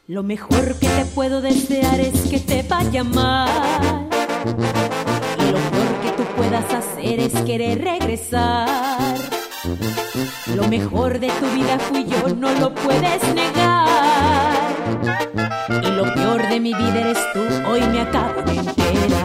Lo 0.08 0.24
mejor 0.24 0.76
que 0.80 0.88
te 0.88 1.06
puedo 1.14 1.42
desear 1.42 2.00
es 2.00 2.20
que 2.32 2.40
te 2.40 2.64
vaya 2.64 3.04
mal. 3.04 4.10
Y 5.38 5.52
lo 5.52 5.60
peor 5.70 6.02
que 6.02 6.12
tú 6.18 6.24
puedas 6.36 6.74
hacer 6.74 7.20
es 7.20 7.34
querer 7.44 7.80
regresar. 7.80 9.18
Lo 10.56 10.68
mejor 10.68 11.20
de 11.20 11.28
tu 11.28 11.46
vida 11.54 11.78
fui 11.78 12.06
yo, 12.06 12.34
no 12.36 12.52
lo 12.60 12.74
puedes 12.74 13.22
negar. 13.36 13.93
Y 15.70 15.92
lo 15.92 16.14
peor 16.14 16.48
de 16.50 16.60
mi 16.60 16.74
vida 16.74 17.00
eres 17.00 17.18
tú, 17.34 17.42
hoy 17.70 17.82
me 17.82 18.02
acabo 18.02 18.42
de 18.44 18.56
enterar. 18.56 19.23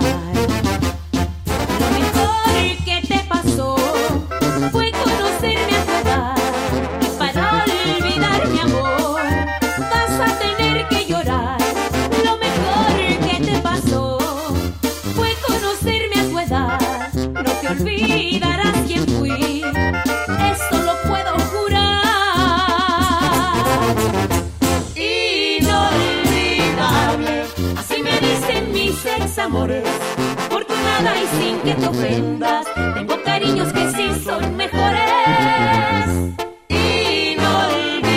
Amores. 29.48 29.84
Afortunada 30.46 31.12
y 31.16 31.26
sin 31.38 31.58
que 31.60 31.74
te 31.74 31.86
ofendas, 31.86 32.66
tengo 32.94 33.22
cariños 33.24 33.72
que 33.72 33.90
sí 33.92 34.10
son 34.22 34.56
mejores. 34.56 36.36
Inolvidable, 37.32 38.16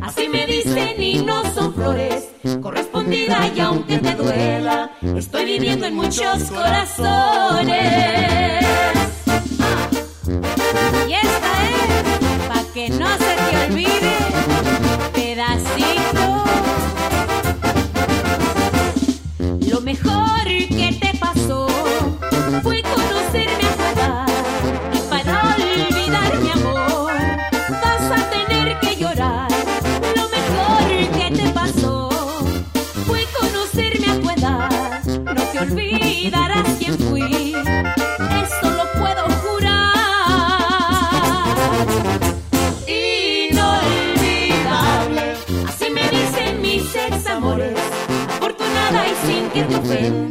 así 0.00 0.28
me 0.28 0.46
dicen 0.46 1.02
y 1.02 1.22
no 1.22 1.42
son 1.54 1.74
flores. 1.74 2.30
Correspondida 2.62 3.50
y 3.54 3.60
aunque 3.60 3.98
te 3.98 4.14
duela, 4.14 4.90
estoy 5.16 5.44
viviendo 5.44 5.84
en 5.86 5.94
muchos 5.94 6.50
corazones. 6.50 7.80
Sin 49.90 50.30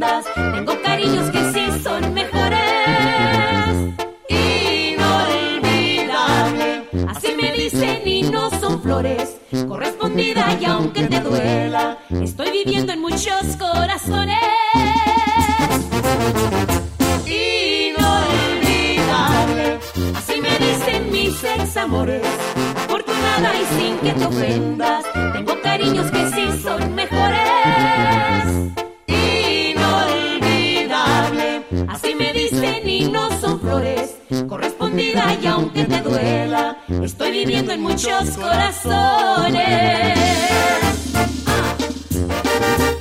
muchos 37.99 38.37
corazones. 38.37 40.19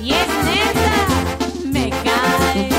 Y 0.01 0.13
es 0.13 0.27
neta, 0.43 1.07
me 1.71 1.89
cae. 1.89 2.69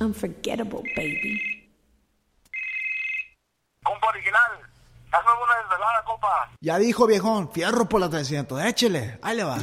Unforgettable, 0.00 0.82
baby. 0.94 1.40
Compa 3.82 4.08
original, 4.08 4.52
hazme 5.10 5.30
una 5.42 5.56
desvelada, 5.62 6.04
compa. 6.04 6.50
Ya 6.60 6.78
dijo 6.78 7.06
viejón, 7.06 7.50
fierro 7.50 7.88
por 7.88 8.00
la 8.00 8.10
300, 8.10 8.62
échele, 8.64 9.18
ahí 9.22 9.36
le 9.36 9.44
va. 9.44 9.58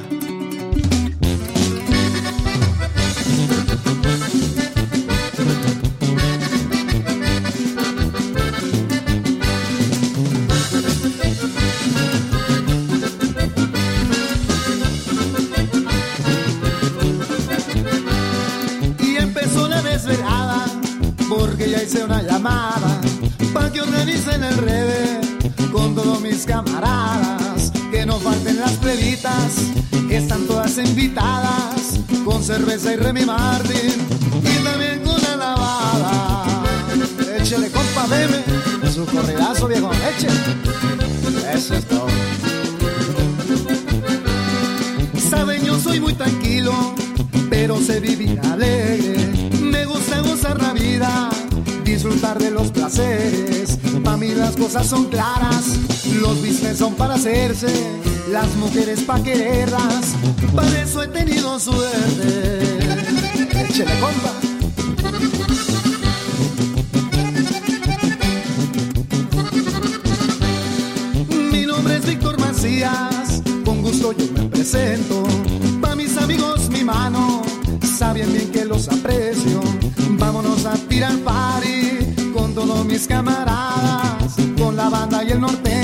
Cerveza 32.79 32.93
y 32.93 32.95
Remy 32.95 33.25
Martin 33.25 33.93
y 34.41 34.63
también 34.63 35.01
con 35.03 35.21
la 35.21 35.35
lavada. 35.35 36.63
Échele 37.37 37.69
compa, 37.69 38.05
su 38.93 39.05
corridazo 39.05 39.67
viejo, 39.67 39.91
échele. 39.93 41.53
Eso 41.53 41.75
es 41.75 41.85
todo. 41.85 42.07
Saben, 45.29 45.63
yo 45.63 45.79
soy 45.79 45.99
muy 45.99 46.13
tranquilo, 46.13 46.73
pero 47.49 47.79
sé 47.79 47.99
vivir 47.99 48.39
alegre. 48.51 49.51
Me 49.61 49.85
gusta 49.85 50.21
gozar 50.21 50.61
la 50.61 50.73
vida, 50.73 51.29
disfrutar 51.83 52.39
de 52.39 52.51
los 52.51 52.71
placeres. 52.71 53.77
Para 54.03 54.17
mí 54.17 54.29
las 54.29 54.55
cosas 54.55 54.87
son 54.87 55.05
claras, 55.05 55.65
los 56.21 56.37
business 56.41 56.77
son 56.77 56.95
para 56.95 57.15
hacerse, 57.15 57.67
las 58.31 58.55
mujeres 58.55 59.01
pa' 59.01 59.21
quererlas, 59.23 60.15
para 60.55 60.81
eso 60.81 61.01
he 61.01 61.07
tenido 61.07 61.59
suerte. 61.59 62.59
Échale 63.67 63.99
compa. 63.99 64.33
Mi 71.51 71.65
nombre 71.65 71.95
es 71.97 72.05
Víctor 72.05 72.39
Macías, 72.39 73.41
con 73.65 73.81
gusto 73.81 74.11
yo 74.11 74.25
me 74.33 74.49
presento, 74.49 75.23
pa' 75.81 75.95
mis 75.95 76.15
amigos 76.17 76.69
mi 76.69 76.83
mano, 76.83 77.41
saben 77.97 78.31
bien 78.31 78.51
que 78.51 78.65
los 78.65 78.89
aprecio, 78.89 79.59
vámonos 80.19 80.65
a 80.65 80.73
tirar 80.87 81.17
party 81.19 82.31
con 82.33 82.53
todos 82.53 82.85
mis 82.85 83.07
camaradas, 83.07 84.35
con 84.57 84.75
la 84.75 84.89
banda 84.89 85.23
y 85.23 85.31
el 85.31 85.41
norte. 85.41 85.78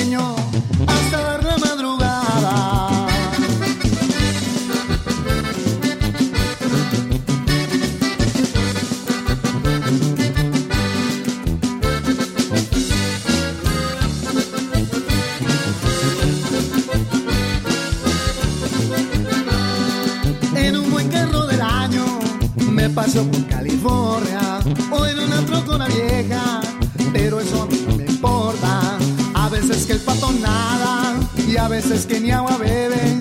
Veces 29.75 29.87
que 29.87 29.93
el 29.93 29.99
pato 29.99 30.31
nada 30.31 31.19
y 31.49 31.57
a 31.57 31.67
veces 31.67 32.05
que 32.05 32.21
ni 32.21 32.31
agua 32.31 32.55
bebe, 32.57 33.19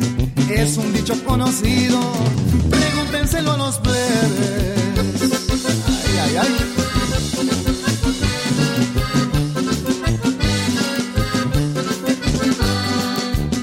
es 0.48 0.76
un 0.76 0.92
dicho 0.92 1.14
conocido. 1.24 1.98
Pregúntenselo 2.70 3.52
a 3.52 3.56
los 3.56 3.78
plebes. 3.78 5.32
Ay, 6.06 6.18
ay, 6.22 6.36
ay. 6.36 6.48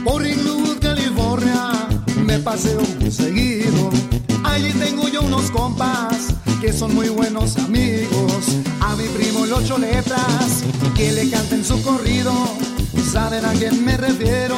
Por 0.04 0.28
Inglewood, 0.28 0.80
California, 0.80 1.72
me 2.26 2.40
paseo 2.40 2.82
muy 3.00 3.10
seguido. 3.12 3.90
Allí 4.44 4.74
tengo 4.74 5.08
yo 5.08 5.22
unos 5.22 5.50
compas 5.52 6.34
que 6.60 6.74
son 6.74 6.94
muy 6.94 7.08
buenos 7.08 7.56
amigos. 7.58 8.58
A 8.82 8.98
mi 8.98 9.06
primo 9.06 9.46
los 9.46 9.80
letras 9.80 10.64
que 10.94 11.14
le 11.14 11.30
canten 11.30 11.64
su 11.64 11.82
corrido. 11.84 12.34
Saben 13.12 13.44
a 13.44 13.52
quién 13.52 13.84
me 13.84 13.98
refiero, 13.98 14.56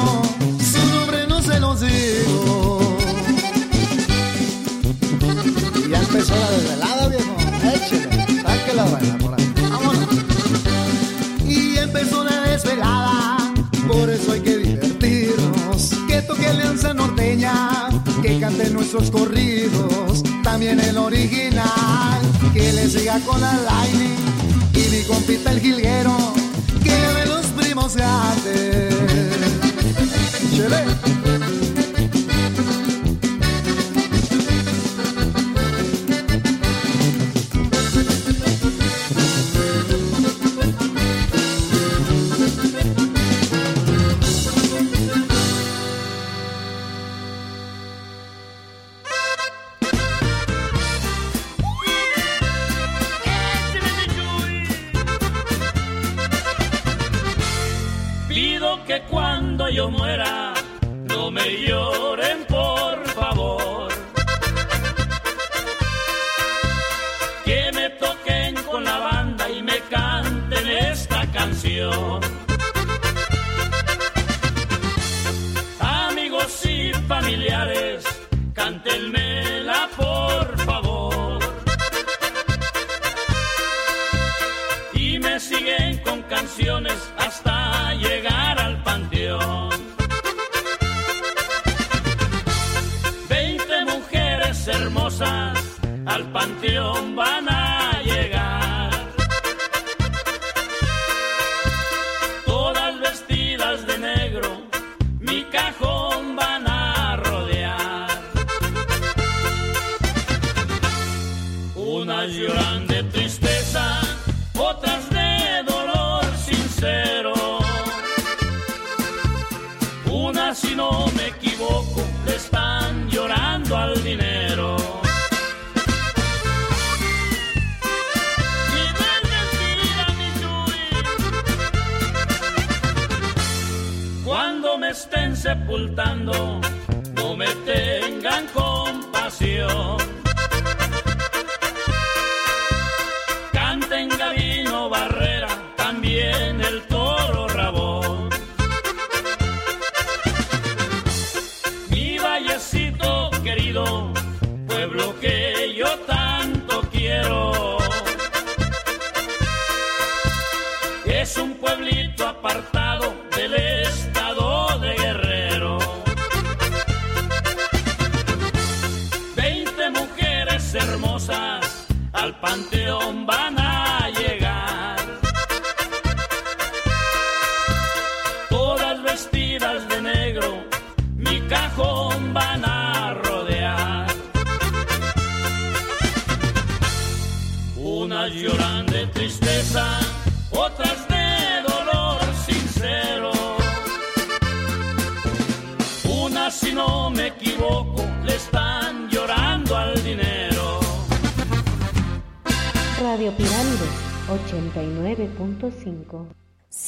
su 0.60 0.86
nombre 0.94 1.26
no 1.28 1.42
se 1.42 1.60
los 1.60 1.82
digo. 1.82 2.98
Ya 5.90 6.00
empezó 6.00 6.36
la 6.36 6.52
desvelada, 6.52 7.08
viejo. 7.08 7.36
Échale, 7.74 8.42
saque 8.44 8.74
la 8.76 8.84
baila 8.84 9.18
por. 9.18 9.36
Vámonos. 9.72 10.08
Y 11.48 11.78
empezó 11.80 12.24
la 12.24 12.42
desvelada, 12.42 13.38
por 13.88 14.08
eso 14.12 14.34
hay 14.34 14.42
que 14.42 14.58
divertirnos. 14.58 15.90
Que 16.08 16.22
toque 16.22 16.46
Alianza 16.46 16.94
Norteña, 16.94 17.90
que 18.22 18.40
cante 18.40 18.70
nuestros 18.70 19.10
corridos, 19.10 20.22
también 20.44 20.80
el 20.80 20.98
original. 21.00 22.22
Que 22.54 22.72
le 22.72 22.88
siga 22.88 23.20
con 23.22 23.42
la 23.42 23.58
Lightning 23.58 24.16
y 24.76 24.90
mi 24.92 25.02
compita 25.06 25.52
el 25.54 25.60
jilguero, 25.60 26.16
primos 27.74 27.96
grandes. 27.96 28.94
Chele. 30.56 31.53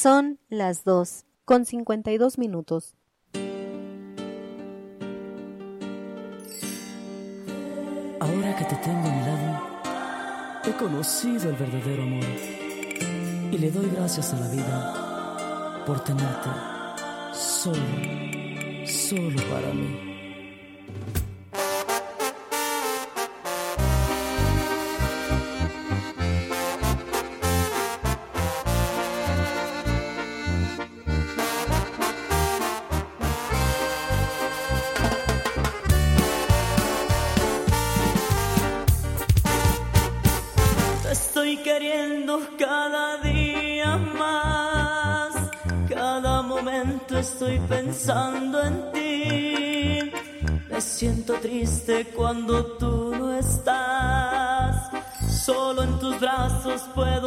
Son 0.06 0.38
las 0.48 0.84
2 0.84 1.24
con 1.44 1.64
52 1.64 2.38
minutos. 2.38 2.94
Ahora 8.20 8.54
que 8.56 8.64
te 8.66 8.76
tengo 8.76 9.00
a 9.00 9.10
mi 9.10 9.20
lado, 9.26 10.62
he 10.64 10.72
conocido 10.76 11.50
el 11.50 11.56
verdadero 11.56 12.04
amor 12.04 12.24
y 13.50 13.58
le 13.58 13.68
doy 13.72 13.90
gracias 13.96 14.32
a 14.32 14.38
la 14.38 14.48
vida 14.48 15.84
por 15.84 15.98
tenerte 16.04 16.50
solo, 17.32 17.82
solo 18.86 19.42
para 19.50 19.74
mí. 19.74 20.05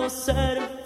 said 0.09 0.78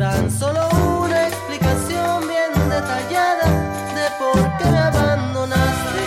tan 0.00 0.30
solo 0.30 0.68
una 1.04 1.28
explicación 1.28 2.26
bien 2.26 2.52
detallada 2.70 3.48
de 3.94 4.06
por 4.18 4.56
qué 4.58 4.64
me 4.64 4.78
abandonaste. 4.78 6.04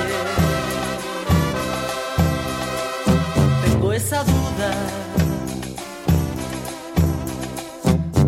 Tengo 3.66 3.94
esa 3.94 4.24
duda, 4.24 4.72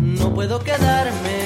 no 0.00 0.34
puedo 0.34 0.58
quedarme. 0.60 1.45